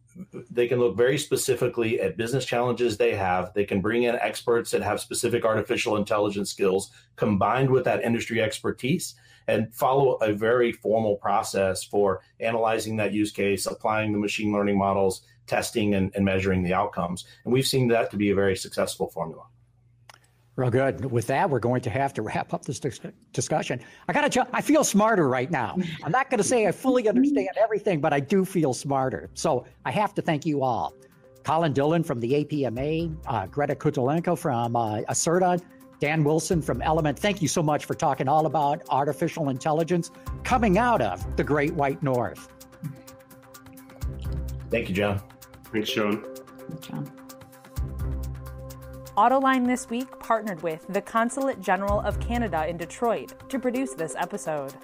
they 0.50 0.68
can 0.68 0.80
look 0.80 0.98
very 0.98 1.18
specifically 1.18 2.02
at 2.02 2.18
business 2.18 2.44
challenges 2.44 2.98
they 2.98 3.14
have. 3.14 3.54
They 3.54 3.66
can 3.66 3.82
bring 3.82 4.04
in 4.04 4.16
experts 4.16 4.72
that 4.72 4.82
have 4.82 5.00
specific 5.00 5.46
artificial 5.46 5.96
intelligence 5.96 6.50
skills 6.50 6.92
combined 7.16 7.70
with 7.70 7.86
that 7.86 8.04
industry 8.04 8.42
expertise 8.42 9.14
and 9.48 9.74
follow 9.74 10.14
a 10.16 10.34
very 10.34 10.72
formal 10.72 11.18
process 11.18 11.84
for 11.84 12.22
analyzing 12.40 12.98
that 12.98 13.14
use 13.14 13.32
case, 13.32 13.68
applying 13.68 14.12
the 14.12 14.18
machine 14.18 14.52
learning 14.52 14.78
models, 14.78 15.22
testing 15.46 15.94
and, 15.94 16.12
and 16.16 16.26
measuring 16.26 16.64
the 16.64 16.74
outcomes. 16.74 17.26
And 17.46 17.54
we've 17.54 17.68
seen 17.68 17.88
that 17.90 18.12
to 18.12 18.18
be 18.18 18.32
a 18.32 18.36
very 18.36 18.58
successful 18.58 19.10
formula. 19.10 19.44
Real 20.58 20.72
good. 20.72 21.06
With 21.12 21.28
that, 21.28 21.48
we're 21.48 21.60
going 21.60 21.82
to 21.82 21.92
have 21.92 22.16
to 22.16 22.24
wrap 22.24 22.52
up 22.52 22.66
this 22.66 22.80
dis- 22.80 23.00
discussion. 23.32 23.80
I 24.10 24.14
got 24.14 24.32
to. 24.32 24.48
I 24.52 24.62
feel 24.62 24.84
smarter 24.84 25.30
right 25.30 25.52
now. 25.52 25.78
I'm 26.04 26.12
not 26.12 26.32
going 26.32 26.40
to 26.40 26.44
say 26.44 26.66
I 26.66 26.72
fully 26.72 27.08
understand 27.08 27.50
everything, 27.62 28.02
but 28.02 28.12
I 28.12 28.20
do 28.20 28.44
feel 28.44 28.74
smarter. 28.74 29.30
So 29.36 29.66
I 29.86 29.92
have 29.92 30.16
to 30.16 30.22
thank 30.24 30.48
you 30.48 30.64
all. 30.64 30.96
Colin 31.44 31.76
Dhillon 31.76 32.04
from 32.04 32.20
the 32.20 32.44
APMA, 32.44 33.16
uh, 33.28 33.46
Greta 33.46 33.76
Cutulenco 33.76 34.36
from 34.36 34.76
uh, 34.76 35.02
Acerta, 35.10 35.62
Dan 36.00 36.24
Wilson 36.24 36.64
from 36.64 36.82
Element. 36.82 37.20
Thank 37.20 37.40
you 37.42 37.48
so 37.48 37.62
much 37.62 37.86
for 37.86 37.94
talking 37.94 38.28
all 38.28 38.48
about 38.48 38.82
artificial 38.90 39.50
intelligence 39.50 40.10
coming 40.44 40.80
out 40.80 41.02
of 41.02 41.38
the 41.38 41.44
Great 41.44 41.74
White 41.74 42.02
North. 42.02 42.50
Thank 44.72 44.90
you, 44.90 44.96
John. 44.96 45.22
Thanks, 45.72 45.92
John. 45.92 46.26
Thanks, 46.68 46.88
John. 46.88 47.27
Autoline 49.18 49.66
This 49.66 49.90
Week 49.90 50.08
partnered 50.20 50.62
with 50.62 50.86
the 50.90 51.02
Consulate 51.02 51.60
General 51.60 52.02
of 52.02 52.20
Canada 52.20 52.68
in 52.68 52.78
Detroit 52.78 53.50
to 53.50 53.58
produce 53.58 53.96
this 53.96 54.16
episode. 54.16 54.76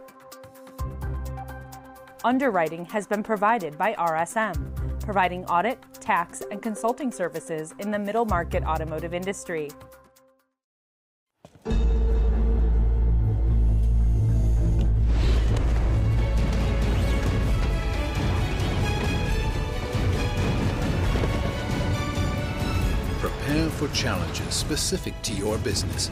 Underwriting 2.24 2.84
has 2.86 3.06
been 3.06 3.22
provided 3.22 3.78
by 3.78 3.93
RSM, 3.93 5.00
providing 5.02 5.46
audit, 5.46 5.78
tax, 6.00 6.41
and 6.50 6.63
consulting 6.63 7.12
services 7.12 7.76
in 7.78 7.91
the 7.91 8.00
middle 8.00 8.26
market 8.26 8.63
automotive 8.63 9.13
industry. 9.13 9.69
For 23.84 23.93
challenges 23.93 24.54
specific 24.54 25.13
to 25.22 25.34
your 25.34 25.58
business 25.58 26.10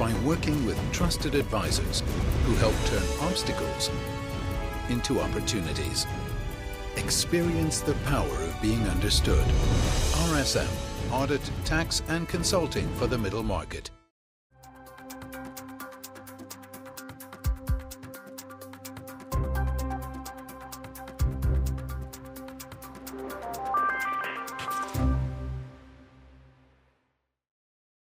by 0.00 0.12
working 0.24 0.66
with 0.66 0.76
trusted 0.92 1.36
advisors 1.36 2.02
who 2.44 2.54
help 2.56 2.74
turn 2.86 3.02
obstacles 3.20 3.88
into 4.88 5.20
opportunities. 5.20 6.06
Experience 6.96 7.80
the 7.80 7.94
power 8.06 8.34
of 8.42 8.60
being 8.60 8.82
understood. 8.88 9.46
RSM, 10.32 10.66
Audit, 11.12 11.50
Tax 11.64 12.02
and 12.08 12.28
Consulting 12.28 12.92
for 12.94 13.06
the 13.06 13.18
Middle 13.18 13.44
Market. 13.44 13.90